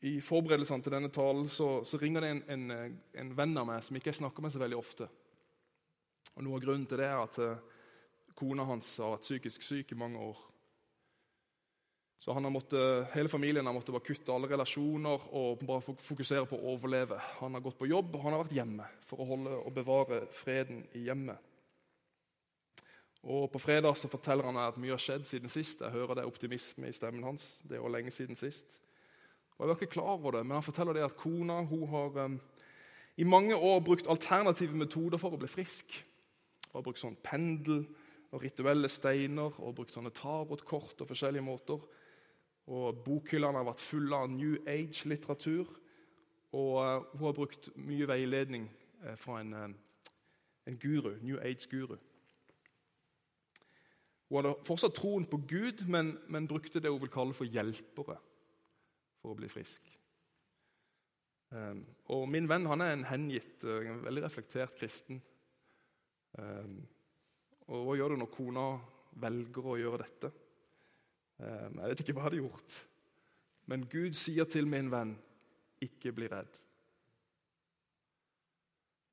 I 0.00 0.20
forberedelsene 0.22 0.84
til 0.84 0.94
denne 0.94 1.10
talen 1.10 1.48
så, 1.50 1.82
så 1.84 1.98
ringer 1.98 2.22
det 2.22 2.30
en, 2.30 2.42
en, 2.54 2.98
en, 3.18 3.32
venn 3.34 3.56
av 3.58 3.66
meg 3.66 3.82
som 3.82 3.96
ikke 3.98 4.12
jeg 4.12 4.20
snakker 4.20 4.44
med 4.44 4.54
så 4.54 4.60
veldig 4.62 4.78
ofte. 4.78 5.08
Og 6.38 6.44
Noe 6.46 6.60
av 6.60 6.62
grunnen 6.62 6.86
til 6.86 7.00
det 7.02 7.08
er 7.10 7.18
at 7.18 7.38
uh, 7.42 7.78
kona 8.38 8.62
hans 8.68 8.92
har 9.02 9.16
vært 9.16 9.26
psykisk 9.26 9.64
syk 9.66 9.90
i 9.90 9.98
mange 9.98 10.22
år. 10.22 10.44
Så 12.18 12.34
måttet, 12.38 13.08
Hele 13.14 13.28
familien 13.28 13.66
har 13.66 13.74
måttet 13.74 13.94
bare 13.94 14.06
kutte 14.06 14.32
alle 14.34 14.48
relasjoner 14.50 15.26
og 15.38 15.60
bare 15.66 15.94
fokusere 15.98 16.46
på 16.46 16.58
å 16.58 16.72
overleve. 16.74 17.18
Han 17.38 17.54
har 17.54 17.62
gått 17.62 17.78
på 17.78 17.86
jobb 17.90 18.14
og 18.14 18.24
han 18.24 18.34
har 18.34 18.42
vært 18.42 18.56
hjemme 18.56 18.86
for 19.06 19.22
å 19.22 19.26
holde 19.28 19.54
og 19.58 19.74
bevare 19.74 20.20
freden 20.34 20.84
i 20.98 21.04
hjemmet. 21.06 21.38
Og 23.22 23.50
På 23.50 23.58
fredag 23.58 23.96
så 23.98 24.10
forteller 24.10 24.46
han 24.46 24.58
at 24.62 24.78
mye 24.78 24.94
har 24.94 25.02
skjedd 25.02 25.26
siden 25.26 25.50
sist. 25.50 25.82
Jeg 25.82 25.94
hører 25.94 26.20
det 26.20 26.26
optimisme 26.26 26.86
i 26.86 26.94
stemmen 26.94 27.26
hans. 27.26 27.46
Det 27.66 27.78
jo 27.78 27.90
lenge 27.90 28.14
siden 28.14 28.38
sist. 28.38 28.78
Og 29.56 29.64
Jeg 29.64 29.68
var 29.68 29.74
ikke 29.74 29.94
klar 29.98 30.14
over 30.14 30.38
det, 30.38 30.46
men 30.46 30.58
han 30.58 30.66
forteller 30.66 30.94
det 30.94 31.06
at 31.06 31.18
kona 31.18 31.64
hun 31.66 31.88
har 31.90 32.18
um, 32.24 32.38
i 33.18 33.24
mange 33.26 33.56
år 33.56 33.80
brukt 33.80 34.06
alternative 34.06 34.74
metoder 34.78 35.18
for 35.18 35.34
å 35.34 35.40
bli 35.40 35.50
frisk. 35.50 35.90
Hun 36.68 36.78
har 36.78 36.84
brukt 36.84 37.00
sånn 37.00 37.16
pendel 37.24 37.86
og 38.28 38.42
rituelle 38.42 38.88
steiner 38.92 39.56
og 39.62 39.74
brukt 39.78 39.94
sånne 39.94 40.12
tarotkort 40.12 41.00
og 41.00 41.08
forskjellige 41.08 41.44
måter. 41.44 41.84
Og 42.68 43.00
Bokhyllene 43.04 43.62
har 43.62 43.68
vært 43.70 43.80
fulle 43.84 44.16
av 44.16 44.28
New 44.32 44.58
Age-litteratur. 44.68 45.70
Og 46.52 46.74
uh, 46.76 47.06
hun 47.14 47.24
har 47.24 47.36
brukt 47.36 47.70
mye 47.76 48.08
veiledning 48.08 48.68
eh, 49.04 49.16
fra 49.20 49.40
en, 49.40 49.52
eh, 49.52 50.12
en 50.68 50.78
guru, 50.80 51.14
New 51.20 51.40
Age-guru. 51.40 51.96
Hun 54.28 54.38
hadde 54.38 54.54
fortsatt 54.64 54.96
troen 54.96 55.26
på 55.28 55.40
Gud, 55.48 55.86
men, 55.88 56.14
men, 56.28 56.48
brukte 56.48 56.80
det 56.80 56.92
hun 56.92 57.00
vil 57.00 57.12
kalle 57.12 57.36
for 57.36 57.48
hjelpere 57.48 58.18
for 59.20 59.32
å 59.32 59.36
bli 59.36 59.48
frisk. 59.48 59.88
Og 62.12 62.26
Min 62.28 62.48
venn 62.48 62.68
han 62.68 62.84
er 62.84 62.92
en 62.92 63.06
hengitt, 63.08 63.64
en 63.64 64.02
veldig 64.04 64.26
reflektert 64.26 64.74
kristen. 64.76 65.22
Um, 66.36 66.76
og 67.68 67.86
Hva 67.86 67.96
gjør 67.98 68.14
du 68.14 68.20
når 68.20 68.30
kona 68.32 68.66
velger 69.20 69.66
å 69.72 69.78
gjøre 69.80 70.02
dette? 70.04 70.30
Um, 71.38 71.80
jeg 71.80 71.92
vet 71.92 72.02
ikke 72.04 72.14
hva 72.16 72.22
jeg 72.22 72.28
hadde 72.28 72.42
gjort. 72.42 72.78
Men 73.68 73.86
Gud 73.92 74.16
sier 74.16 74.48
til 74.48 74.68
min 74.68 74.90
venn, 74.92 75.14
ikke 75.84 76.12
bli 76.16 76.28
redd. 76.30 76.60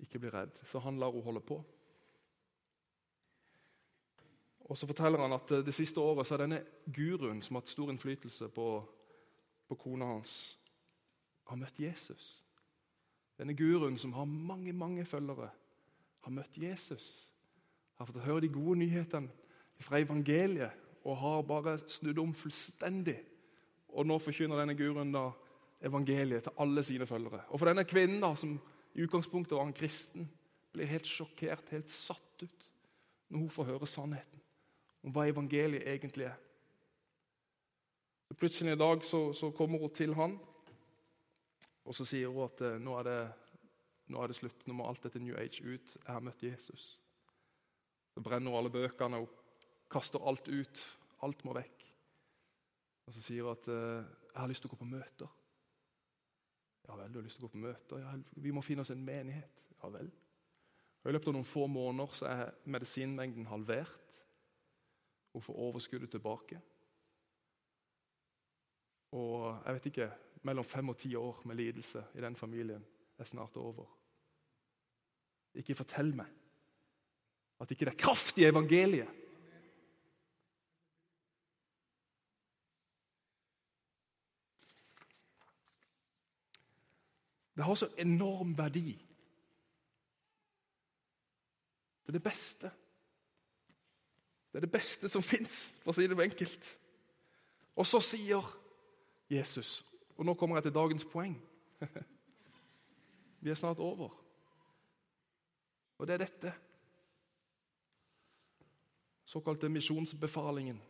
Ikke 0.03 0.19
bli 0.19 0.31
redd. 0.33 0.59
Så 0.67 0.79
han 0.83 0.99
lar 0.99 1.13
henne 1.13 1.27
holde 1.27 1.43
på. 1.45 1.59
Og 4.65 4.77
Så 4.77 4.87
forteller 4.89 5.21
han 5.21 5.35
at 5.35 5.51
det 5.65 5.73
siste 5.73 6.01
året 6.01 6.25
så 6.25 6.35
er 6.35 6.45
denne 6.45 6.63
guruen 6.89 7.41
som 7.45 7.55
har 7.55 7.61
hatt 7.61 7.69
stor 7.69 7.91
innflytelse 7.93 8.49
på, 8.49 8.69
på 9.67 9.77
kona 9.77 10.07
hans, 10.15 10.57
har 11.45 11.59
møtt 11.61 11.79
Jesus. 11.79 12.39
Denne 13.37 13.53
guruen 13.53 13.97
som 14.01 14.15
har 14.17 14.25
mange 14.25 14.73
mange 14.73 15.05
følgere, 15.05 15.51
har 16.25 16.33
møtt 16.33 16.57
Jesus. 16.57 17.29
Har 17.95 18.09
fått 18.09 18.23
høre 18.25 18.43
de 18.43 18.51
gode 18.51 18.79
nyhetene 18.81 19.31
fra 19.85 20.01
evangeliet 20.01 20.83
og 21.05 21.19
har 21.21 21.43
bare 21.45 21.77
snudd 21.91 22.19
om 22.19 22.33
fullstendig. 22.33 23.19
Og 23.95 24.07
nå 24.07 24.17
forkynner 24.19 24.59
denne 24.59 24.75
guruen 24.77 25.13
da 25.13 25.29
evangeliet 25.85 26.47
til 26.47 26.63
alle 26.63 26.83
sine 26.83 27.05
følgere. 27.07 27.43
Og 27.49 27.61
for 27.61 27.69
denne 27.69 27.85
kvinnen 27.87 28.23
da, 28.23 28.33
som 28.35 28.57
i 28.95 29.03
utgangspunktet 29.05 29.57
var 29.57 29.67
en 29.67 29.75
kristen, 29.75 30.25
blir 30.73 30.89
helt 30.89 31.07
sjokkert, 31.07 31.69
helt 31.71 31.91
satt 31.93 32.43
ut, 32.43 32.65
når 33.29 33.45
hun 33.45 33.53
får 33.53 33.69
høre 33.69 33.87
sannheten 33.87 34.41
om 35.05 35.13
hva 35.13 35.27
evangeliet 35.29 35.85
egentlig 35.85 36.25
er. 36.27 36.41
Plutselig 38.35 38.73
i 38.73 38.79
dag 38.79 39.03
så, 39.05 39.29
så, 39.37 39.51
kommer 39.55 39.79
hun 39.79 39.93
til 39.93 40.15
han, 40.17 40.33
og 41.85 41.95
så 41.95 42.07
sier 42.09 42.31
hun 42.33 42.47
at 42.49 42.63
eh, 42.65 42.79
nå 42.81 42.95
er, 42.99 43.05
det, 43.07 43.19
nå 44.11 44.21
er 44.21 44.29
det 44.29 44.37
slutt. 44.37 44.67
Nå 44.67 44.75
må 44.77 44.85
alt 44.87 45.03
dette 45.05 45.21
New 45.21 45.37
Age 45.39 45.63
ut. 45.63 45.95
Jeg 45.97 46.11
har 46.11 46.23
møtt 46.23 46.43
Jesus. 46.43 46.95
Så 48.13 48.21
brenner 48.23 48.51
hun 48.51 48.59
alle 48.59 48.73
bøkene 48.73 49.21
og 49.23 49.31
kaster 49.91 50.21
alt 50.27 50.47
ut. 50.47 50.83
Alt 51.25 51.41
må 51.47 51.55
vekk. 51.57 51.87
Og 53.05 53.15
så 53.15 53.23
sier 53.23 53.45
hun 53.45 53.55
at 53.55 53.67
eh, 53.71 54.13
jeg 54.31 54.41
har 54.41 54.51
lyst 54.51 54.65
til 54.65 54.71
å 54.71 54.75
gå 54.75 54.81
på 54.81 54.89
møter. 54.89 55.33
Ja 56.85 56.99
vel, 56.99 57.11
du 57.11 57.19
har 57.19 57.25
lyst 57.25 57.39
til 57.39 57.45
å 57.45 57.47
gå 57.47 57.55
på 57.55 57.63
møter? 57.65 58.01
Ja, 58.03 58.13
vi 58.45 58.53
må 58.53 58.61
finne 58.65 58.85
oss 58.85 58.93
en 58.93 59.05
menighet. 59.05 59.65
Ja 59.81 59.89
vel. 59.93 60.11
Og 61.01 61.09
I 61.09 61.13
løpet 61.13 61.29
av 61.29 61.37
noen 61.37 61.47
få 61.47 61.65
måneder 61.69 62.17
så 62.17 62.29
er 62.29 62.53
medisinmengden 62.69 63.49
halvert. 63.49 64.01
Hun 65.35 65.43
får 65.43 65.57
overskuddet 65.65 66.13
tilbake. 66.13 66.61
Og 69.15 69.49
jeg 69.65 69.75
vet 69.77 69.91
ikke 69.91 70.13
Mellom 70.45 70.65
fem 70.67 70.91
og 70.91 70.97
ti 71.01 71.09
år 71.17 71.39
med 71.49 71.57
lidelse 71.57 72.03
i 72.13 72.21
den 72.21 72.35
familien 72.37 72.83
er 73.17 73.29
snart 73.29 73.55
over. 73.57 73.87
Ikke 75.55 75.75
fortell 75.75 76.11
meg 76.15 76.31
at 77.61 77.71
ikke 77.71 77.85
det 77.87 77.93
er 77.93 78.03
kraft 78.03 78.37
i 78.37 78.47
evangeliet. 78.47 79.11
Det 87.55 87.63
har 87.63 87.75
så 87.79 87.87
enorm 87.97 88.57
verdi. 88.57 88.91
Det 92.03 92.11
er 92.11 92.17
det 92.17 92.23
beste. 92.23 92.71
Det 94.51 94.59
er 94.59 94.65
det 94.65 94.71
beste 94.71 95.09
som 95.09 95.23
fins, 95.23 95.55
for 95.83 95.93
å 95.93 95.95
si 95.95 96.07
det 96.07 96.19
enkelt. 96.19 96.67
Og 97.75 97.87
så 97.87 97.99
sier 98.03 98.43
Jesus 99.27 99.81
Og 100.15 100.23
nå 100.23 100.35
kommer 100.39 100.55
jeg 100.55 100.67
til 100.67 100.75
dagens 100.75 101.03
poeng. 101.11 101.33
Vi 103.45 103.49
er 103.49 103.53
snart 103.53 103.77
over. 103.79 104.09
Og 105.97 106.07
det 106.07 106.13
er 106.13 106.17
dette. 106.17 106.53
Såkalte 109.25 109.69
misjonsbefalingen, 109.69 110.81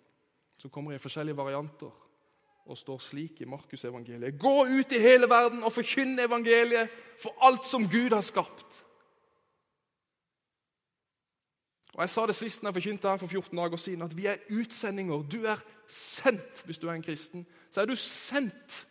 som 0.57 0.71
kommer 0.71 0.95
i 0.95 1.01
forskjellige 1.03 1.35
varianter 1.35 1.91
og 2.65 2.77
står 2.77 3.03
slik 3.03 3.41
i 3.41 3.49
Markusevangeliet. 3.51 4.39
Gå 4.39 4.63
ut 4.71 4.95
i 4.95 5.03
hele 5.03 5.27
verden 5.27 5.67
og 5.67 5.73
forkynn 5.75 6.15
evangeliet 6.19 6.95
for 7.19 7.35
alt 7.43 7.67
som 7.67 7.89
Gud 7.91 8.15
har 8.15 8.23
skapt. 8.23 8.81
Og 11.93 12.01
Jeg 12.01 12.09
sa 12.09 12.25
det 12.25 12.39
sist 12.39 12.63
når 12.63 12.71
jeg 12.71 12.81
forkynte 12.81 13.09
her 13.09 13.17
for 13.17 13.27
14 13.27 13.57
dager 13.57 13.77
siden, 13.77 14.01
at 14.01 14.17
vi 14.17 14.31
er 14.31 14.43
utsendinger. 14.61 15.27
Du 15.27 15.43
er 15.43 15.59
sendt 15.91 16.63
hvis 16.65 16.79
du 16.79 16.87
er 16.87 16.95
en 16.95 17.03
kristen. 17.03 17.47
Så 17.71 17.81
er 17.81 17.85
du 17.85 17.95
sendt 17.99 18.85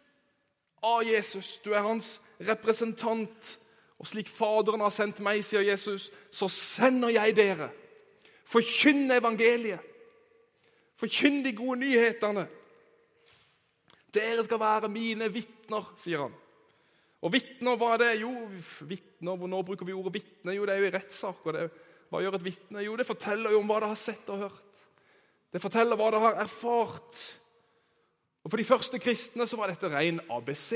av 0.84 1.04
Jesus. 1.06 1.58
Du 1.64 1.72
er 1.72 1.84
hans 1.86 2.18
representant. 2.42 3.54
Og 4.00 4.08
slik 4.10 4.28
Faderen 4.28 4.82
har 4.84 4.92
sendt 4.92 5.22
meg, 5.24 5.44
sier 5.46 5.64
Jesus, 5.64 6.10
så 6.34 6.48
sender 6.50 7.14
jeg 7.14 7.36
dere. 7.38 7.70
Forkynn 8.44 9.08
evangeliet. 9.14 9.80
Forkynn 11.00 11.42
de 11.44 11.54
gode 11.56 11.80
nyhetene. 11.80 12.44
Dere 14.14 14.44
skal 14.46 14.60
være 14.60 14.90
mine 14.92 15.30
vitner, 15.32 15.88
sier 15.98 16.26
han. 16.26 16.34
Og 17.24 17.32
vitner, 17.32 17.78
hva 17.80 17.94
er 17.94 18.02
det? 18.02 18.12
Jo, 18.20 18.30
vitner, 18.84 19.48
Nå 19.48 19.62
bruker 19.64 19.88
vi 19.88 19.96
ordet 19.96 20.18
vitne. 20.18 20.52
Jo, 20.52 20.66
det 20.68 20.74
er 20.74 20.82
jo 20.82 20.90
i 20.90 20.94
rettssak. 20.94 21.46
og 21.46 21.56
er 21.56 21.72
hva 22.12 22.20
gjør 22.22 22.36
et 22.38 22.44
vitne? 22.46 22.82
Jo, 22.84 22.94
det 22.94 23.08
forteller 23.08 23.54
jo 23.54 23.58
om 23.58 23.70
hva 23.70 23.80
det 23.82 23.88
har 23.90 23.98
sett 23.98 24.28
og 24.30 24.44
hørt. 24.44 24.82
Det 25.50 25.62
forteller 25.62 25.98
hva 25.98 26.10
det 26.14 26.20
har 26.22 26.36
erfart. 26.44 27.22
Og 28.44 28.50
For 28.50 28.56
de 28.56 28.64
første 28.64 28.98
kristne 28.98 29.46
så 29.46 29.56
var 29.56 29.72
dette 29.72 29.88
ren 29.88 30.20
ABC. 30.30 30.70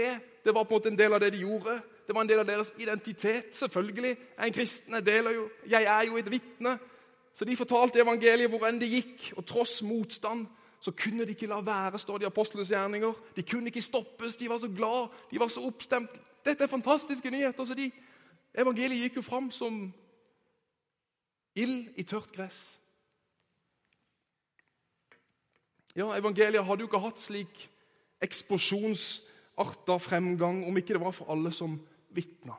Det 0.44 0.54
var 0.54 0.64
på 0.64 0.74
en 0.74 0.78
måte 0.78 0.88
en 0.88 0.98
del 0.98 1.12
av 1.12 1.20
det 1.20 1.32
de 1.32 1.42
gjorde. 1.44 1.80
Det 2.06 2.14
var 2.14 2.24
en 2.24 2.28
del 2.28 2.40
av 2.40 2.46
deres 2.48 2.72
identitet. 2.78 3.56
Selvfølgelig 3.56 4.16
er 4.38 4.46
en 4.46 4.52
kristen 4.52 4.94
en 4.94 5.04
del 5.04 5.26
av 5.26 5.34
jo, 5.34 5.50
Jeg 5.68 5.84
er 5.84 6.06
jo 6.06 6.16
et 6.16 6.30
vitne. 6.30 6.78
Så 7.34 7.44
de 7.44 7.56
fortalte 7.56 8.00
evangeliet 8.00 8.50
hvor 8.50 8.64
enn 8.66 8.80
de 8.80 8.88
gikk, 8.88 9.32
og 9.36 9.44
tross 9.46 9.82
motstand 9.82 10.46
så 10.80 10.92
kunne 10.92 11.26
de 11.26 11.34
ikke 11.34 11.46
la 11.46 11.60
være, 11.60 11.98
står 11.98 12.18
det 12.18 12.24
i 12.24 12.30
apostlenes 12.30 12.70
gjerninger. 12.70 13.14
De 13.36 13.42
kunne 13.42 13.66
ikke 13.66 13.82
stoppes, 13.82 14.36
de 14.36 14.48
var 14.48 14.58
så 14.58 14.68
glad, 14.68 15.08
de 15.30 15.40
var 15.40 15.48
så 15.48 15.62
oppstemt. 15.66 16.20
Dette 16.46 16.64
er 16.64 16.70
fantastiske 16.70 17.30
nyheter. 17.30 17.64
så 17.64 17.74
de, 17.74 17.90
Evangeliet 18.58 19.02
gikk 19.02 19.16
jo 19.16 19.22
fram 19.22 19.50
som 19.50 19.92
Ild 21.54 21.92
i 21.96 22.02
tørt 22.02 22.32
gress. 22.32 22.80
Ja, 25.98 26.12
Evangeliet 26.14 26.62
hadde 26.62 26.84
jo 26.84 26.88
ikke 26.88 27.02
hatt 27.02 27.18
slik 27.18 27.64
eksplosjonsarta 28.22 29.96
fremgang 29.98 30.60
om 30.68 30.76
ikke 30.78 30.94
det 30.94 31.02
var 31.02 31.14
for 31.16 31.30
alle 31.34 31.50
som 31.54 31.74
vitna. 32.14 32.54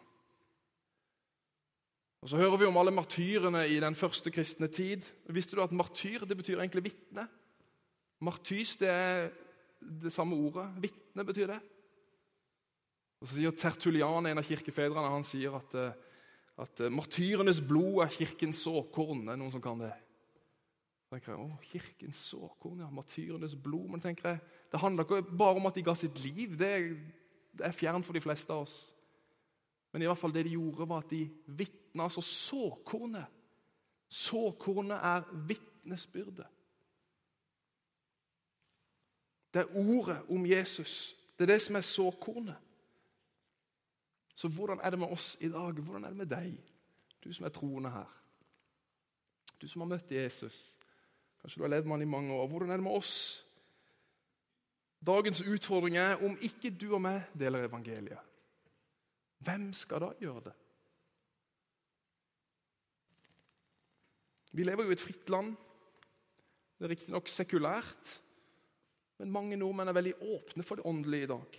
Og 2.19 2.27
Så 2.27 2.35
hører 2.35 2.57
vi 2.59 2.67
om 2.67 2.77
alle 2.77 2.91
martyrene 2.91 3.63
i 3.71 3.79
den 3.79 3.95
første 3.95 4.31
kristne 4.31 4.67
tid. 4.67 5.07
Visste 5.31 5.55
du 5.55 5.63
at 5.63 5.71
martyr 5.71 6.25
det 6.27 6.35
betyr 6.35 6.59
egentlig 6.59 6.89
vitne? 6.91 7.29
Martys 8.19 8.75
det 8.75 8.89
er 8.91 9.29
det 9.79 10.11
samme 10.11 10.35
ordet. 10.35 10.67
Vitne 10.83 11.23
betyr 11.23 11.47
det. 11.47 11.61
Og 13.21 13.27
Så 13.27 13.37
sier 13.37 13.55
Tertulian, 13.55 14.27
en 14.27 14.43
av 14.43 14.43
kirkefedrene, 14.43 15.15
han 15.15 15.23
sier 15.23 15.55
at 15.55 15.79
eh, 15.79 15.95
at 16.59 16.81
martyrenes 16.91 17.61
blod 17.63 18.03
er 18.03 18.11
kirkens 18.11 18.65
såkorn. 18.65 19.23
Det 19.23 19.33
Er 19.33 19.39
noen 19.39 19.53
som 19.53 19.63
kan 19.63 19.79
det? 19.79 19.93
Tenker 21.09 21.33
jeg, 21.33 21.41
å, 21.41 21.57
Kirkens 21.71 22.21
såkorn, 22.29 22.83
ja, 22.83 22.89
martyrenes 22.93 23.55
blod. 23.57 23.87
Men 23.95 24.03
tenker 24.03 24.29
jeg, 24.29 24.41
det 24.69 24.81
handler 24.81 25.07
ikke 25.07 25.37
bare 25.41 25.57
om 25.57 25.65
at 25.69 25.77
de 25.79 25.83
ga 25.87 25.95
sitt 25.97 26.21
liv. 26.21 26.53
Det, 26.59 26.69
det 27.57 27.65
er 27.65 27.75
fjern 27.75 28.05
for 28.05 28.17
de 28.17 28.21
fleste 28.21 28.53
av 28.53 28.67
oss. 28.67 28.77
Men 29.89 30.05
i 30.05 30.09
hvert 30.09 30.21
fall 30.21 30.33
det 30.35 30.45
de 30.45 30.53
gjorde, 30.53 30.85
var 30.89 31.01
at 31.01 31.09
de 31.09 31.23
vitna. 31.57 32.05
Altså 32.05 32.21
såkornet. 32.21 33.25
Såkornet 34.09 35.01
er 35.01 35.25
vitnesbyrdet. 35.49 36.47
Det 39.53 39.63
er 39.63 39.77
ordet 39.81 40.21
om 40.29 40.45
Jesus. 40.45 41.15
Det 41.37 41.47
er 41.47 41.53
det 41.55 41.61
som 41.61 41.75
er 41.75 41.81
såkornet. 41.81 42.55
Så 44.35 44.47
hvordan 44.47 44.79
er 44.83 44.89
det 44.89 44.99
med 44.99 45.07
oss 45.07 45.37
i 45.41 45.49
dag? 45.49 45.73
Hvordan 45.73 46.03
er 46.03 46.07
det 46.07 46.17
med 46.17 46.25
deg, 46.25 46.53
du 47.23 47.33
som 47.33 47.45
er 47.45 47.49
troende 47.49 47.89
her? 47.89 48.11
Du 49.61 49.67
som 49.67 49.81
har 49.81 49.87
møtt 49.87 50.11
Jesus. 50.11 50.78
Kanskje 51.41 51.59
du 51.59 51.65
har 51.65 51.71
levd 51.75 51.87
med 51.87 51.97
han 51.97 52.07
i 52.07 52.13
mange 52.13 52.33
år. 52.35 52.47
Hvordan 52.47 52.71
er 52.71 52.79
det 52.79 52.83
med 52.83 52.97
oss? 52.99 53.13
Dagens 54.99 55.41
utfordring 55.41 55.95
er 55.97 56.19
om 56.25 56.35
ikke 56.43 56.71
du 56.75 56.89
og 56.91 57.01
meg 57.01 57.29
deler 57.39 57.63
evangeliet. 57.67 58.19
Hvem 59.39 59.69
skal 59.73 60.03
da 60.03 60.09
gjøre 60.19 60.49
det? 60.49 60.55
Vi 64.51 64.65
lever 64.65 64.83
jo 64.83 64.91
i 64.91 64.97
et 64.97 65.03
fritt 65.03 65.29
land. 65.31 65.53
Det 66.79 66.87
er 66.87 66.91
riktignok 66.93 67.27
sekulært, 67.31 68.11
men 69.19 69.31
mange 69.31 69.57
nordmenn 69.59 69.91
er 69.91 69.95
veldig 69.95 70.13
åpne 70.19 70.63
for 70.63 70.79
det 70.79 70.87
åndelige 70.87 71.27
i 71.27 71.31
dag. 71.31 71.57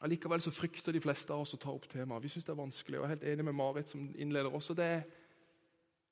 Allikevel 0.00 0.40
så 0.40 0.52
frykter 0.52 0.96
de 0.96 1.02
fleste 1.04 1.32
av 1.32 1.44
oss 1.44 1.52
å 1.56 1.60
ta 1.60 1.72
opp 1.72 1.84
temaet. 1.92 2.24
Vi 2.24 2.30
syns 2.32 2.46
det 2.48 2.54
er 2.54 2.60
vanskelig. 2.60 2.98
og 2.98 3.04
Jeg 3.04 3.08
er 3.08 3.14
helt 3.14 3.26
enig 3.34 3.44
med 3.44 3.56
Marit, 3.56 3.88
som 3.88 4.06
innleder 4.16 4.48
også. 4.48 4.74
det 4.74 4.84
er 4.84 5.02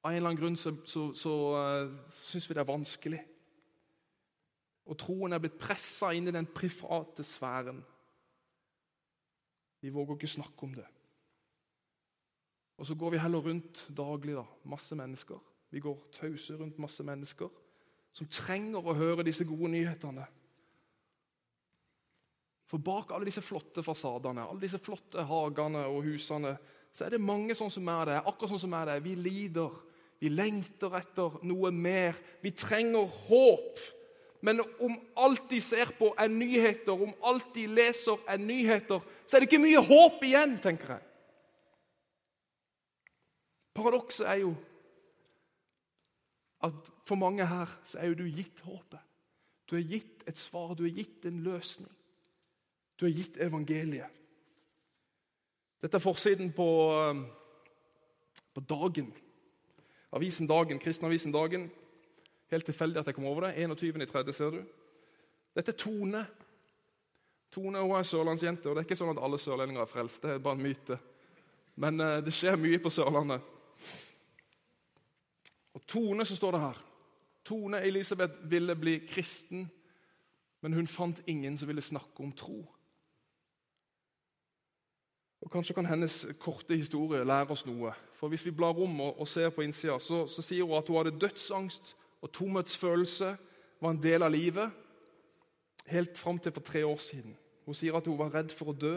Av 0.02 0.10
en 0.10 0.16
eller 0.16 0.30
annen 0.30 0.40
grunn 0.40 0.56
så, 0.56 0.72
så, 0.86 1.08
så, 1.18 1.34
uh, 1.58 2.12
syns 2.14 2.46
vi 2.48 2.54
det 2.54 2.62
er 2.62 2.70
vanskelig. 2.70 3.20
Og 4.88 4.96
troen 4.98 5.34
er 5.34 5.42
blitt 5.42 5.58
pressa 5.60 6.12
inn 6.16 6.30
i 6.30 6.34
den 6.34 6.48
private 6.54 7.26
sfæren. 7.26 7.82
Vi 9.82 9.92
våger 9.94 10.16
ikke 10.16 10.30
snakke 10.38 10.64
om 10.66 10.74
det. 10.78 10.86
Og 12.78 12.86
så 12.86 12.94
går 12.94 13.10
vi 13.10 13.20
heller 13.22 13.42
rundt 13.42 13.88
daglig, 13.96 14.36
da, 14.38 14.44
masse 14.70 14.96
mennesker. 14.96 15.38
Vi 15.70 15.82
går 15.82 15.98
tause 16.14 16.56
rundt 16.56 16.78
masse 16.78 17.04
mennesker 17.04 17.50
som 18.14 18.28
trenger 18.32 18.86
å 18.86 18.96
høre 18.96 19.26
disse 19.26 19.46
gode 19.46 19.70
nyhetene. 19.74 20.24
For 22.68 22.82
bak 22.84 23.12
alle 23.14 23.28
disse 23.28 23.44
flotte 23.44 23.82
fasadene, 23.84 24.44
alle 24.44 24.60
disse 24.60 24.80
flotte 24.82 25.24
hagene 25.24 25.86
og 25.88 26.02
husene, 26.04 26.54
så 26.92 27.06
er 27.06 27.14
det 27.14 27.22
mange 27.24 27.56
sånn 27.56 27.72
som 27.72 27.88
er 27.92 28.10
det. 28.10 28.18
Akkurat 28.20 28.52
sånn 28.52 28.64
som 28.66 28.74
er 28.76 28.90
det. 28.90 28.98
Vi 29.04 29.14
lider. 29.16 29.76
Vi 30.18 30.30
lengter 30.32 30.96
etter 30.98 31.38
noe 31.46 31.70
mer. 31.74 32.18
Vi 32.42 32.50
trenger 32.50 33.06
håp. 33.28 33.80
Men 34.42 34.62
om 34.62 34.94
alt 35.18 35.48
de 35.50 35.60
ser 35.62 35.90
på, 35.98 36.12
er 36.18 36.30
nyheter, 36.30 36.94
om 36.94 37.14
alt 37.26 37.50
de 37.54 37.66
leser, 37.66 38.20
er 38.28 38.38
nyheter, 38.38 39.02
så 39.26 39.36
er 39.36 39.42
det 39.42 39.48
ikke 39.50 39.64
mye 39.64 39.82
håp 39.82 40.22
igjen, 40.26 40.56
tenker 40.62 40.94
jeg. 40.94 41.04
Paradokset 43.74 44.26
er 44.26 44.40
jo 44.44 44.52
at 46.66 46.90
for 47.06 47.18
mange 47.18 47.46
her 47.46 47.70
så 47.86 47.98
er 47.98 48.10
jo 48.10 48.18
du 48.18 48.24
gitt 48.26 48.62
håpet. 48.66 49.02
Du 49.70 49.76
er 49.76 49.86
gitt 49.86 50.24
et 50.26 50.38
svar, 50.38 50.74
du 50.74 50.84
er 50.86 50.94
gitt 50.96 51.26
en 51.28 51.42
løsning. 51.44 51.90
Du 52.98 53.06
er 53.06 53.14
gitt 53.14 53.36
evangeliet. 53.42 54.14
Dette 55.78 55.98
er 55.98 56.02
forsiden 56.02 56.50
på, 56.52 56.66
um, 56.98 57.26
på 58.54 58.60
Dagen. 58.66 59.12
Avisen 60.12 60.48
Dagen, 60.48 60.78
Kristenavisen 60.78 61.32
Dagen. 61.32 61.70
Helt 62.50 62.64
tilfeldig 62.64 63.00
at 63.00 63.06
jeg 63.06 63.14
kom 63.14 63.26
over 63.28 63.48
det. 63.48 63.66
21.3., 63.68 64.32
ser 64.32 64.50
du. 64.50 64.62
Dette 65.56 65.72
er 65.72 65.76
Tone. 65.76 66.26
Tone 67.52 67.80
hun 67.80 67.96
er 67.96 68.02
sørlandsjente, 68.02 68.68
og 68.68 68.76
det 68.76 68.82
er 68.82 68.88
ikke 68.88 68.98
sånn 68.98 69.14
at 69.14 69.22
alle 69.24 69.40
sørlendinger 69.40 69.84
er 69.84 69.90
frelst. 69.90 70.22
Det 70.22 70.34
er 70.34 70.44
bare 70.44 70.56
en 70.58 70.64
myte. 70.64 70.98
Men 71.78 72.00
uh, 72.00 72.18
det 72.24 72.34
skjer 72.34 72.58
mye 72.60 72.80
på 72.82 72.90
Sørlandet. 72.90 73.44
Og 75.78 75.84
Tone, 75.86 76.24
så 76.26 76.36
står 76.36 76.56
det 76.56 76.62
her 76.64 76.80
Tone 77.48 77.80
Elisabeth 77.86 78.50
ville 78.50 78.74
bli 78.76 78.98
kristen, 79.08 79.68
men 80.60 80.74
hun 80.74 80.90
fant 80.90 81.22
ingen 81.26 81.56
som 81.58 81.68
ville 81.70 81.84
snakke 81.84 82.24
om 82.24 82.32
tro. 82.36 82.58
Og 85.40 85.50
Kanskje 85.50 85.74
kan 85.74 85.86
hennes 85.86 86.26
korte 86.40 86.76
historie 86.76 87.24
lære 87.24 87.54
oss 87.54 87.66
noe. 87.66 87.92
For 88.18 88.28
Hvis 88.28 88.44
vi 88.46 88.50
blar 88.50 88.74
om 88.74 89.00
og, 89.00 89.20
og 89.20 89.28
ser 89.28 89.50
på 89.50 89.62
innsida, 89.62 89.98
så, 89.98 90.26
så, 90.26 90.42
sier 90.42 90.66
hun 90.66 90.78
at 90.78 90.88
hun 90.88 90.96
hadde 90.96 91.18
dødsangst 91.20 91.96
og 92.22 92.32
tomhetsfølelse 92.32 93.36
var 93.80 93.90
en 93.90 94.02
del 94.02 94.22
av 94.22 94.32
livet 94.34 94.70
helt 95.88 96.18
fram 96.18 96.38
til 96.38 96.52
for 96.52 96.60
tre 96.60 96.86
år 96.86 96.98
siden. 96.98 97.36
Hun 97.64 97.74
sier 97.74 97.94
at 97.96 98.06
hun 98.06 98.18
var 98.18 98.34
redd 98.34 98.50
for 98.52 98.72
å 98.72 98.76
dø, 98.76 98.96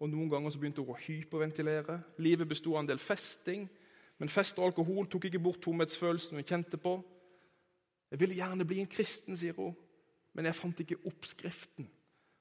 og 0.00 0.10
noen 0.10 0.30
ganger 0.30 0.52
så 0.52 0.60
begynte 0.60 0.82
hun 0.82 0.94
å 0.94 1.00
hyperventilere. 1.00 2.00
Livet 2.18 2.48
besto 2.48 2.74
av 2.74 2.82
en 2.82 2.88
del 2.88 3.00
festing, 3.02 3.68
men 4.18 4.32
fest 4.32 4.58
og 4.58 4.70
alkohol 4.70 5.08
tok 5.10 5.28
ikke 5.28 5.42
bort 5.42 5.60
tomhetsfølelsen 5.64 6.40
hun 6.40 6.48
kjente 6.48 6.80
på. 6.80 6.96
Jeg 8.10 8.20
ville 8.20 8.38
gjerne 8.38 8.64
bli 8.64 8.80
en 8.80 8.90
kristen, 8.90 9.36
sier 9.36 9.56
hun, 9.58 9.74
men 10.32 10.48
jeg 10.48 10.56
fant 10.56 10.80
ikke 10.80 11.00
oppskriften. 11.08 11.88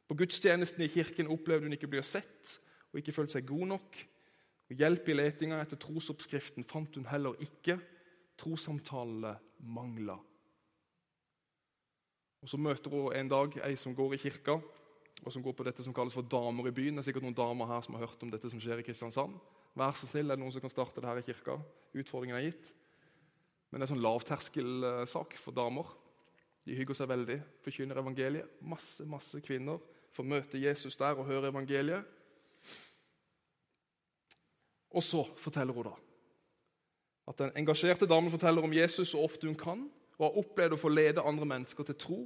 På 0.07 0.17
gudstjenesten 0.17 0.85
i 0.85 0.91
kirken 0.91 1.31
opplevde 1.33 1.67
hun 1.67 1.75
ikke 1.75 1.89
å 1.89 1.95
bli 1.95 2.03
sett 2.05 2.59
og 2.95 3.01
ikke 3.01 3.11
følte 3.11 3.35
seg 3.35 3.47
god 3.49 3.67
nok. 3.73 3.97
Og 4.71 4.79
Hjelp 4.79 5.09
i 5.11 5.17
letinga 5.17 5.59
etter 5.59 5.79
trosoppskriften 5.83 6.63
fant 6.63 6.95
hun 6.95 7.09
heller 7.11 7.35
ikke. 7.43 7.75
Trossamtalene 8.39 9.35
mangla. 9.67 10.15
Og 12.39 12.49
Så 12.49 12.57
møter 12.61 12.93
hun 12.93 13.11
en 13.11 13.29
dag 13.29 13.57
ei 13.67 13.75
som 13.75 13.95
går 13.95 14.15
i 14.15 14.21
kirka, 14.21 14.55
og 15.25 15.33
som 15.33 15.43
går 15.43 15.55
på 15.57 15.65
dette 15.67 15.83
som 15.83 15.93
kalles 15.93 16.13
for 16.13 16.23
Damer 16.23 16.69
i 16.69 16.71
byen. 16.71 16.95
Det 16.95 17.03
er 17.03 17.09
sikkert 17.09 17.25
noen 17.25 17.35
damer 17.35 17.67
her 17.67 17.81
som 17.81 17.95
har 17.95 18.05
hørt 18.05 18.23
om 18.23 18.31
dette 18.31 18.49
som 18.51 18.59
skjer 18.61 18.79
i 18.79 18.85
Kristiansand. 18.85 19.35
Vær 19.75 19.95
så 19.97 20.07
snill, 20.07 20.29
er 20.29 20.37
det 20.37 20.43
noen 20.43 20.53
som 20.53 20.63
kan 20.63 20.71
starte 20.71 21.01
det 21.01 21.09
her 21.09 21.19
i 21.19 21.25
kirka? 21.25 21.57
Utfordringen 21.95 22.37
er 22.37 22.47
gitt. 22.47 22.71
Men 23.71 23.79
det 23.79 23.85
er 23.85 23.89
en 23.89 23.93
sånn 23.95 24.05
lavterskelsak 24.05 25.35
for 25.41 25.55
damer. 25.55 25.89
De 26.65 26.77
hygger 26.77 26.95
seg 26.95 27.09
veldig, 27.11 27.39
forkynner 27.65 27.99
evangeliet. 27.99 28.59
Masse 28.63 29.03
masse 29.09 29.41
kvinner 29.43 29.81
får 30.15 30.29
møte 30.29 30.61
Jesus 30.61 30.95
der 30.95 31.17
og 31.17 31.27
høre 31.27 31.51
evangeliet. 31.51 32.05
Og 34.95 35.03
så 35.03 35.25
forteller 35.37 35.75
hun 35.75 35.91
da 35.91 35.95
at 37.25 37.39
den 37.41 37.55
engasjerte 37.57 38.05
damen 38.05 38.29
forteller 38.29 38.61
om 38.61 38.73
Jesus 38.73 39.09
så 39.09 39.23
ofte 39.25 39.47
hun 39.47 39.57
kan, 39.57 39.79
og 40.17 40.27
har 40.27 40.35
opplevd 40.43 40.75
å 40.75 40.79
få 40.79 40.91
lede 40.93 41.23
andre 41.25 41.47
mennesker 41.49 41.87
til 41.87 41.97
tro. 41.99 42.17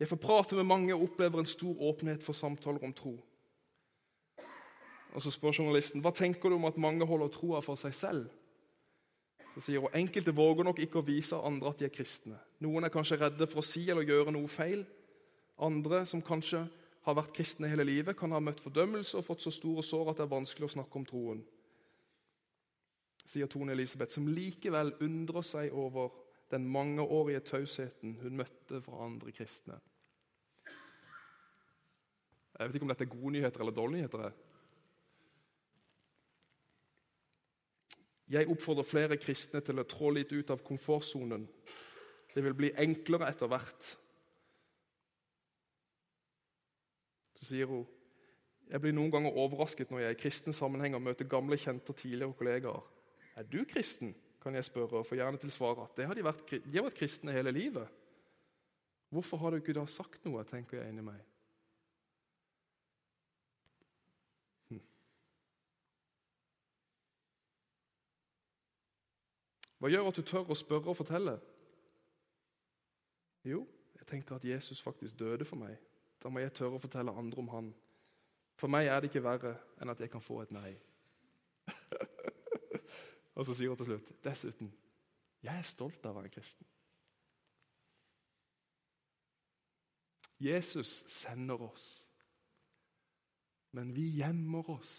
Jeg 0.00 0.08
får 0.10 0.20
prate 0.20 0.58
med 0.58 0.66
mange 0.68 0.94
og 0.94 1.06
opplever 1.06 1.40
en 1.40 1.48
stor 1.48 1.78
åpenhet 1.78 2.24
for 2.26 2.36
samtaler 2.36 2.82
om 2.84 2.92
tro. 2.92 3.14
Og 5.14 5.22
Så 5.22 5.30
spør 5.30 5.54
journalisten 5.54 6.02
hva 6.04 6.12
tenker 6.12 6.50
du 6.50 6.58
om 6.58 6.66
at 6.68 6.76
mange 6.76 7.06
holder 7.06 7.30
troa 7.32 7.62
for 7.64 7.80
seg 7.80 7.94
selv. 7.94 8.26
Så 9.54 9.62
sier 9.64 9.80
hun 9.80 9.94
enkelte 9.96 10.34
våger 10.36 10.66
nok 10.68 10.82
ikke 10.84 11.00
å 11.00 11.06
vise 11.06 11.38
andre 11.38 11.70
at 11.70 11.78
de 11.80 11.86
er 11.86 11.94
kristne. 11.94 12.36
Noen 12.60 12.84
er 12.84 12.92
kanskje 12.92 13.16
redde 13.22 13.46
for 13.48 13.62
å 13.62 13.64
si 13.64 13.86
eller 13.88 14.04
gjøre 14.04 14.34
noe 14.34 14.50
feil. 14.52 14.84
Andre, 15.56 16.02
som 16.04 16.20
kanskje 16.20 16.66
har 17.06 17.16
vært 17.16 17.32
kristne 17.32 17.70
hele 17.70 17.86
livet, 17.86 18.18
kan 18.18 18.34
ha 18.36 18.42
møtt 18.42 18.60
fordømmelse 18.60 19.16
og 19.16 19.24
fått 19.24 19.46
så 19.46 19.54
store 19.54 19.86
sår 19.86 20.10
at 20.10 20.18
det 20.18 20.26
er 20.26 20.34
vanskelig 20.34 20.68
å 20.68 20.74
snakke 20.74 21.00
om 21.00 21.06
troen. 21.08 21.40
Sier 23.26 23.48
Tone 23.50 23.74
Elisabeth, 23.74 24.12
som 24.14 24.28
likevel 24.30 24.94
undrer 25.02 25.44
seg 25.46 25.74
over 25.74 26.12
den 26.50 26.66
mangeårige 26.70 27.42
tausheten 27.48 28.18
hun 28.22 28.38
møtte 28.38 28.80
fra 28.84 29.02
andre 29.08 29.34
kristne. 29.34 29.80
Jeg 32.56 32.68
vet 32.68 32.78
ikke 32.78 32.86
om 32.86 32.92
dette 32.92 33.04
er 33.04 33.12
gode 33.12 33.32
nyheter 33.34 33.60
eller 33.60 33.74
dårlige 33.74 34.06
nyheter. 34.06 34.30
Jeg 38.32 38.48
oppfordrer 38.50 38.86
flere 38.86 39.18
kristne 39.22 39.60
til 39.62 39.78
å 39.78 39.86
trå 39.86 40.10
litt 40.14 40.32
ut 40.32 40.50
av 40.50 40.62
komfortsonen. 40.66 41.44
Det 42.32 42.42
vil 42.44 42.56
bli 42.56 42.72
enklere 42.78 43.28
etter 43.28 43.50
hvert. 43.50 43.90
Så 47.36 47.50
sier 47.52 47.70
hun 47.70 47.84
jeg 48.66 48.82
blir 48.82 48.94
noen 48.96 49.12
ganger 49.14 49.36
overrasket 49.38 49.92
når 49.92 50.00
jeg 50.02 50.14
i 50.16 50.18
kristne 50.18 50.52
sammenhenger 50.56 50.98
møter 50.98 51.28
gamle, 51.30 51.54
kjente 51.54 51.94
tidligere 51.94 52.34
kollegaer. 52.34 52.80
Er 53.36 53.44
du 53.44 53.64
kristen? 53.68 54.14
kan 54.46 54.54
jeg 54.54 54.64
spørre, 54.64 54.98
og 55.00 55.06
får 55.06 55.16
gjerne 55.18 55.38
til 55.42 55.50
svar 55.50 55.80
at 55.82 55.96
det 55.98 56.04
har 56.06 56.14
de, 56.14 56.22
vært, 56.22 56.50
de 56.50 56.78
har 56.78 56.84
vært 56.86 56.94
kristne 57.00 57.32
hele 57.34 57.50
livet. 57.50 57.88
Hvorfor 59.10 59.40
har 59.42 59.50
du 59.50 59.56
ikke 59.58 59.74
da 59.74 59.82
sagt 59.90 60.22
noe, 60.22 60.44
tenker 60.46 60.78
jeg 60.78 60.92
inni 60.92 61.02
meg. 61.02 61.18
Hva 69.82 69.90
gjør 69.90 70.12
at 70.12 70.20
du 70.20 70.22
tør 70.30 70.54
å 70.54 70.56
spørre 70.56 70.94
og 70.94 71.00
fortelle? 71.02 71.34
Jo, 73.50 73.64
jeg 73.98 74.06
tenker 74.14 74.38
at 74.38 74.46
Jesus 74.46 74.78
faktisk 74.82 75.18
døde 75.18 75.44
for 75.44 75.58
meg. 75.58 75.74
Da 76.22 76.30
må 76.30 76.38
jeg 76.40 76.54
tørre 76.54 76.78
å 76.78 76.82
fortelle 76.86 77.18
andre 77.18 77.42
om 77.42 77.50
han. 77.50 77.74
For 78.56 78.70
meg 78.70 78.86
er 78.86 79.02
det 79.02 79.10
ikke 79.10 79.26
verre 79.26 79.56
enn 79.82 79.90
at 79.90 80.00
jeg 80.00 80.14
kan 80.14 80.22
få 80.22 80.44
et 80.46 80.54
nei. 80.54 80.70
Og 83.36 83.46
så 83.46 83.54
sier 83.54 83.70
hun 83.70 83.78
til 83.80 83.92
slutt 83.92 84.12
dessuten 84.24 84.72
jeg 85.44 85.60
er 85.60 85.66
stolt 85.68 86.02
av 86.08 86.16
å 86.16 86.20
være 86.20 86.32
kristen. 86.32 86.66
Jesus 90.42 91.04
sender 91.08 91.62
oss, 91.64 91.86
men 93.76 93.92
vi 93.94 94.08
gjemmer 94.18 94.68
oss. 94.74 94.92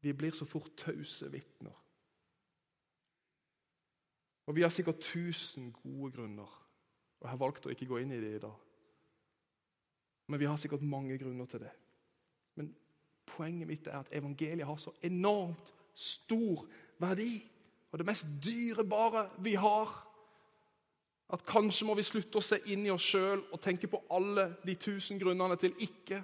Vi 0.00 0.14
blir 0.16 0.32
så 0.32 0.46
fort 0.48 0.72
tause 0.80 1.28
vitner. 1.32 1.76
Og 4.48 4.56
Vi 4.56 4.62
har 4.62 4.72
sikkert 4.72 5.02
tusen 5.04 5.68
gode 5.72 6.12
grunner, 6.12 6.48
og 7.20 7.26
jeg 7.26 7.30
har 7.30 7.38
valgt 7.38 7.66
å 7.66 7.70
ikke 7.70 7.86
gå 7.86 8.00
inn 8.00 8.14
i 8.16 8.20
det 8.20 8.32
i 8.34 8.42
dag. 8.42 8.56
Men 10.26 10.40
vi 10.40 10.48
har 10.48 10.56
sikkert 10.58 10.82
mange 10.82 11.18
grunner 11.18 11.46
til 11.46 11.60
det. 11.60 11.70
Men 12.58 12.72
poenget 13.26 13.68
mitt 13.68 13.86
er 13.86 14.00
at 14.00 14.10
evangeliet 14.12 14.66
har 14.66 14.76
så 14.80 14.94
enormt 15.06 15.74
stor 15.94 16.66
verdi. 17.00 17.40
Og 17.90 17.98
det 17.98 18.06
mest 18.06 18.28
dyrebare 18.44 19.28
vi 19.42 19.54
har. 19.58 19.90
At 21.32 21.44
kanskje 21.46 21.86
må 21.86 21.94
vi 21.98 22.06
slutte 22.06 22.40
å 22.40 22.44
se 22.44 22.58
inn 22.72 22.86
i 22.86 22.92
oss 22.94 23.06
sjøl 23.12 23.44
og 23.52 23.60
tenke 23.62 23.90
på 23.90 24.02
alle 24.10 24.48
de 24.66 24.74
tusen 24.74 25.18
grunnene 25.20 25.56
til 25.60 25.74
ikke. 25.78 26.22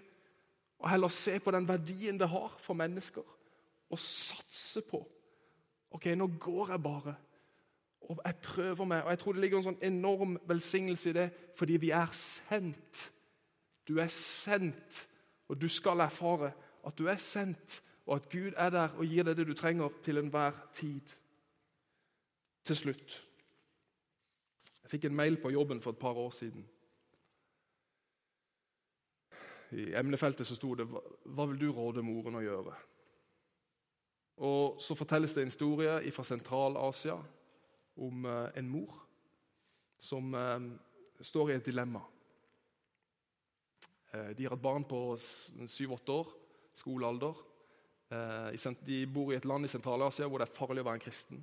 Og 0.83 0.91
heller 0.91 1.13
se 1.15 1.39
på 1.41 1.55
den 1.55 1.69
verdien 1.69 2.19
det 2.19 2.29
har 2.29 2.57
for 2.63 2.79
mennesker. 2.79 3.27
Og 3.91 4.03
satse 4.03 4.83
på 4.87 5.05
Ok, 5.95 6.11
nå 6.19 6.27
går 6.43 6.73
jeg 6.75 6.83
bare 6.83 7.15
og 8.07 8.21
jeg 8.25 8.37
prøver 8.37 8.85
meg, 8.85 9.03
og 9.03 9.11
jeg 9.11 9.19
tror 9.19 9.33
det 9.33 9.41
ligger 9.41 9.59
en 9.59 9.65
sånn 9.65 9.83
enorm 9.83 10.37
velsignelse 10.47 11.11
i 11.11 11.15
det, 11.17 11.27
fordi 11.59 11.79
vi 11.83 11.91
er 11.95 12.13
sendt. 12.15 13.09
Du 13.89 13.99
er 14.03 14.11
sendt, 14.13 15.07
Og 15.49 15.61
du 15.63 15.69
skal 15.71 16.01
erfare 16.03 16.49
at 16.87 16.99
du 16.99 17.07
er 17.07 17.21
sendt, 17.23 17.77
og 18.07 18.17
at 18.17 18.29
Gud 18.31 18.53
er 18.57 18.71
der 18.71 18.95
og 18.95 19.07
gir 19.07 19.27
deg 19.27 19.37
det 19.37 19.47
du 19.49 19.55
trenger 19.55 19.91
til 20.03 20.19
enhver 20.19 20.55
tid. 20.73 21.15
Til 22.65 22.77
slutt 22.77 23.23
Jeg 24.83 24.91
fikk 24.91 25.05
en 25.05 25.17
mail 25.19 25.37
på 25.43 25.51
jobben 25.51 25.81
for 25.83 25.91
et 25.91 25.99
par 25.99 26.15
år 26.15 26.31
siden. 26.31 26.69
I 29.75 29.95
emnefeltet 29.99 30.47
så 30.47 30.55
sto 30.55 30.75
det 30.75 30.87
'Hva 30.87 31.47
vil 31.47 31.59
du 31.61 31.73
råde 31.73 32.03
moren 32.03 32.35
å 32.35 32.41
gjøre?' 32.41 32.77
Og 34.37 34.83
Så 34.83 34.95
fortelles 34.95 35.33
det 35.35 35.43
en 35.43 35.49
historie 35.49 36.13
fra 36.13 36.23
Sentral-Asia 36.23 37.17
om 37.97 38.25
eh, 38.25 38.51
en 38.57 38.69
mor 38.69 39.07
som 39.99 40.35
eh, 40.35 40.61
står 41.21 41.51
i 41.51 41.55
et 41.55 41.65
dilemma. 41.65 42.01
Eh, 44.13 44.37
de 44.37 44.45
har 44.45 44.53
et 44.53 44.63
barn 44.63 44.85
på 44.85 45.17
syv-åtte 45.67 46.13
år, 46.13 46.29
skolealder. 46.75 47.56
De 48.11 48.99
bor 49.11 49.33
i 49.33 49.37
et 49.37 49.45
land 49.49 49.67
i 49.67 49.69
Sentral-Asia 49.69 50.29
hvor 50.31 50.39
det 50.39 50.47
er 50.47 50.55
farlig 50.55 50.85
å 50.85 50.87
være 50.87 51.01
en 51.01 51.03
kristen. 51.03 51.41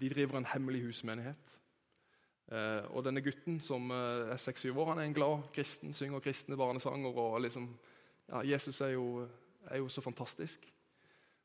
De 0.00 0.08
driver 0.10 0.40
en 0.40 0.48
hemmelig 0.50 0.80
husmenighet. 0.88 1.52
Og 2.90 3.04
denne 3.06 3.22
gutten 3.22 3.60
som 3.62 3.86
er 3.94 4.40
seks-syv 4.42 4.80
år, 4.82 4.90
han 4.90 5.02
er 5.04 5.06
en 5.06 5.14
glad 5.14 5.44
kristen, 5.54 5.94
synger 5.94 6.24
kristne 6.24 6.58
barnesanger. 6.58 7.14
og 7.14 7.40
liksom, 7.40 7.68
ja, 8.28 8.42
Jesus 8.42 8.80
er 8.80 8.96
jo, 8.96 9.28
er 9.70 9.78
jo 9.78 9.88
så 9.88 10.00
fantastisk. 10.00 10.66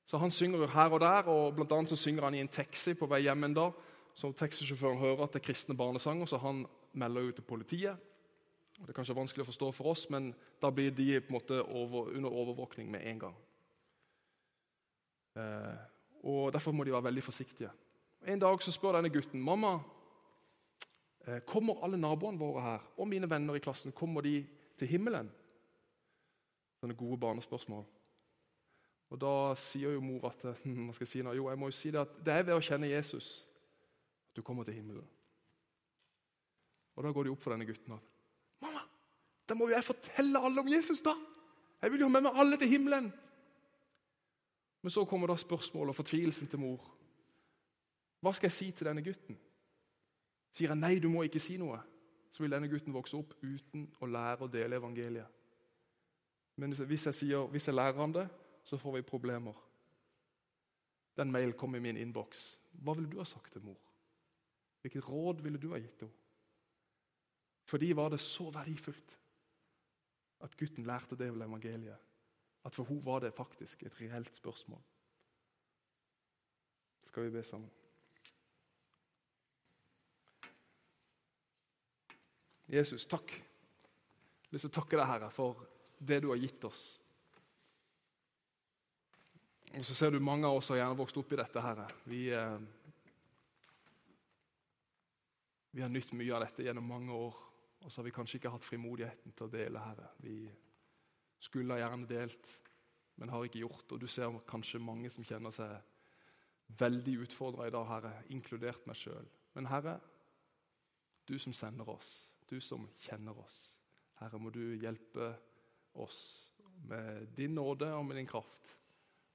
Så 0.05 0.17
Han 0.17 0.31
synger 0.31 0.67
her 0.67 0.89
og 0.89 0.99
der, 0.99 1.27
og 1.27 1.55
blant 1.55 1.71
annet 1.71 1.89
så 1.89 1.95
synger 1.95 2.23
han 2.23 2.33
i 2.33 2.39
en 2.39 2.47
taxi 2.47 2.93
på 2.93 3.05
vei 3.05 3.21
hjem 3.21 3.43
en 3.43 3.53
dag. 3.53 3.73
Så 4.15 4.31
taxisjåføren 4.33 4.97
hører 4.97 5.23
at 5.23 5.33
det 5.33 5.41
er 5.41 5.45
kristne 5.45 5.75
barnesanger, 5.77 6.25
så 6.25 6.37
han 6.37 6.65
melder 6.93 7.21
jo 7.21 7.31
til 7.31 7.43
politiet. 7.43 7.97
Det 8.77 8.89
er 8.89 8.95
kanskje 8.95 9.15
vanskelig 9.17 9.43
å 9.43 9.49
forstå 9.49 9.71
for 9.73 9.91
oss, 9.91 10.05
men 10.09 10.31
da 10.61 10.71
blir 10.71 10.91
de 10.95 11.19
på 11.19 11.29
en 11.29 11.37
måte 11.37 11.59
over, 11.61 12.11
under 12.15 12.29
overvåkning 12.29 12.91
med 12.91 13.05
en 13.05 13.19
gang. 13.19 13.35
Eh, 15.37 15.77
og 16.23 16.53
Derfor 16.53 16.71
må 16.71 16.83
de 16.83 16.91
være 16.91 17.03
veldig 17.03 17.23
forsiktige. 17.23 17.69
En 18.27 18.39
dag 18.39 18.61
så 18.63 18.71
spør 18.73 18.97
denne 18.97 19.13
gutten 19.13 19.43
mamma, 19.43 19.79
eh, 21.27 21.39
kommer 21.45 21.83
alle 21.83 21.97
naboene 21.97 22.39
våre 22.39 22.61
her 22.61 22.87
og 22.97 23.07
mine 23.07 23.29
venner 23.29 23.55
i 23.55 23.59
klassen 23.59 23.91
kommer 23.91 24.21
de 24.21 24.45
til 24.77 24.87
himmelen. 24.87 25.29
Sånne 26.81 26.97
gode 26.97 27.19
barnespørsmål. 27.19 27.85
Og 29.09 29.19
Da 29.19 29.55
sier 29.55 29.93
jo 29.93 30.01
mor 30.01 30.27
at 30.29 30.43
man 30.65 30.89
hva 30.89 30.93
skal 30.93 31.07
si 31.07 31.21
nå? 31.21 31.33
Jo, 31.33 31.49
jeg 31.49 31.59
må 31.59 31.69
jo 31.69 31.71
si 31.71 31.91
det 31.91 32.01
at 32.01 32.17
det 32.25 32.33
er 32.33 32.43
ved 32.43 32.57
å 32.57 32.63
kjenne 32.63 32.89
Jesus 32.89 33.45
at 34.29 34.35
du 34.35 34.41
kommer 34.41 34.63
til 34.63 34.73
himmelen. 34.73 35.07
Og 36.95 37.03
Da 37.03 37.11
går 37.11 37.23
det 37.23 37.31
opp 37.31 37.41
for 37.41 37.51
denne 37.51 37.65
gutten 37.65 37.93
at 37.93 38.13
Mamma, 38.61 38.81
da 39.47 39.55
må 39.55 39.69
jo 39.69 39.75
jeg 39.75 39.85
fortelle 39.85 40.39
alle 40.41 40.59
om 40.59 40.67
Jesus, 40.67 41.01
da! 41.01 41.13
Jeg 41.81 41.91
vil 41.91 41.99
jo 41.99 42.07
ha 42.07 42.11
med 42.11 42.23
meg 42.25 42.39
alle 42.41 42.57
til 42.57 42.69
himmelen! 42.69 43.13
Men 44.81 44.93
så 44.93 45.05
kommer 45.05 45.27
da 45.27 45.35
spørsmålet 45.37 45.93
og 45.93 45.97
fortvilelsen 45.97 46.47
til 46.47 46.61
mor. 46.61 46.83
Hva 48.21 48.33
skal 48.33 48.49
jeg 48.49 48.57
si 48.57 48.71
til 48.71 48.89
denne 48.89 49.03
gutten? 49.05 49.37
Sier 50.53 50.71
jeg 50.71 50.79
nei, 50.79 50.97
du 50.99 51.09
må 51.11 51.23
ikke 51.27 51.41
si 51.43 51.57
noe, 51.59 51.79
så 52.31 52.43
vil 52.43 52.53
denne 52.53 52.69
gutten 52.71 52.95
vokse 52.95 53.17
opp 53.17 53.35
uten 53.43 53.87
å 54.01 54.09
lære 54.09 54.45
å 54.45 54.51
dele 54.51 54.79
evangeliet. 54.79 55.33
Men 56.57 56.73
hvis 56.73 57.05
jeg, 57.05 57.13
sier, 57.13 57.49
hvis 57.53 57.67
jeg 57.69 57.77
lærer 57.77 57.99
han 58.01 58.15
det, 58.15 58.25
så 58.65 58.79
får 58.81 58.97
vi 58.97 59.05
problemer. 59.05 59.57
Den 61.17 61.31
mailen 61.33 61.53
kom 61.57 61.75
i 61.75 61.81
min 61.81 61.97
innboks. 61.97 62.47
Hva 62.81 62.95
ville 62.97 63.09
du 63.09 63.19
ha 63.21 63.25
sagt 63.25 63.53
til 63.53 63.65
mor? 63.65 63.77
Hvilket 64.81 65.05
råd 65.09 65.43
ville 65.45 65.61
du 65.61 65.69
ha 65.73 65.81
gitt 65.81 66.01
henne? 66.05 66.23
For 67.67 67.81
de 67.81 67.89
var 67.95 68.13
det 68.13 68.21
så 68.23 68.47
verdifullt 68.53 69.17
at 70.45 70.53
gutten 70.57 70.85
lærte 70.87 71.17
det 71.19 71.27
vel 71.33 71.43
evangeliet. 71.43 71.97
At 72.67 72.75
for 72.75 72.89
henne 72.89 73.05
var 73.05 73.23
det 73.23 73.31
faktisk 73.35 73.83
et 73.87 73.99
reelt 74.01 74.35
spørsmål. 74.35 74.81
Skal 77.07 77.23
vi 77.23 77.29
be 77.37 77.43
sammen? 77.43 77.69
Jesus, 82.67 83.07
takk. 83.07 83.31
Jeg 83.31 84.49
har 84.49 84.57
lyst 84.57 84.67
til 84.67 84.73
å 84.73 84.79
takke 84.81 84.99
deg, 84.99 85.07
Herre, 85.07 85.29
for 85.31 85.63
det 86.03 86.19
du 86.23 86.27
har 86.33 86.41
gitt 86.41 86.67
oss. 86.67 86.81
Og 89.77 89.85
så 89.87 89.95
ser 89.95 90.11
du 90.11 90.19
mange 90.19 90.47
av 90.47 90.59
oss 90.59 90.73
har 90.73 90.81
gjerne 90.81 90.99
vokst 90.99 91.17
opp 91.23 91.31
i 91.31 91.39
dette. 91.39 91.63
Herre. 91.63 91.87
Vi, 92.03 92.21
eh, 92.35 92.59
vi 95.71 95.81
har 95.81 95.89
nytt 95.95 96.11
mye 96.11 96.35
av 96.35 96.43
dette 96.43 96.67
gjennom 96.67 96.83
mange 96.91 97.15
år, 97.15 97.43
og 97.79 97.91
så 97.91 98.01
har 98.01 98.11
vi 98.11 98.15
kanskje 98.19 98.41
ikke 98.41 98.51
hatt 98.51 98.67
frimodigheten 98.67 99.31
til 99.31 99.47
å 99.47 99.53
dele. 99.55 99.79
Herre. 99.79 100.11
Vi 100.19 100.41
skulle 101.39 101.75
ha 101.75 101.81
gjerne 101.81 102.09
delt, 102.09 102.49
men 103.17 103.29
har 103.29 103.45
ikke 103.45 103.63
gjort. 103.63 103.91
Og 103.91 104.01
du 104.01 104.07
ser 104.09 104.39
kanskje 104.49 104.81
mange 104.83 105.11
som 105.13 105.25
kjenner 105.25 105.53
seg 105.55 105.77
veldig 106.79 107.17
utfordra 107.25 107.67
i 107.67 107.73
dag, 107.73 107.87
Herre, 107.87 108.13
inkludert 108.33 108.87
meg 108.89 108.99
sjøl. 108.99 109.27
Men 109.55 109.69
Herre, 109.71 109.97
du 111.27 111.37
som 111.39 111.55
sender 111.55 111.89
oss, 111.89 112.27
du 112.49 112.59
som 112.63 112.87
kjenner 113.03 113.37
oss, 113.39 113.77
Herre, 114.19 114.39
må 114.41 114.51
du 114.53 114.75
hjelpe 114.79 115.31
oss 115.97 116.19
med 116.87 117.31
din 117.37 117.55
nåde 117.57 117.89
og 117.95 118.05
med 118.05 118.19
din 118.19 118.29
kraft 118.29 118.75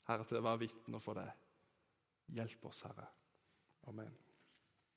Herre, 0.09 0.27
til 0.27 0.41
å 0.41 0.45
være 0.45 0.65
vitne 0.65 1.01
for 1.03 1.19
deg. 1.19 1.31
Hjelp 2.35 2.69
oss, 2.71 2.83
Herre. 2.88 3.07
Amen. 3.91 4.15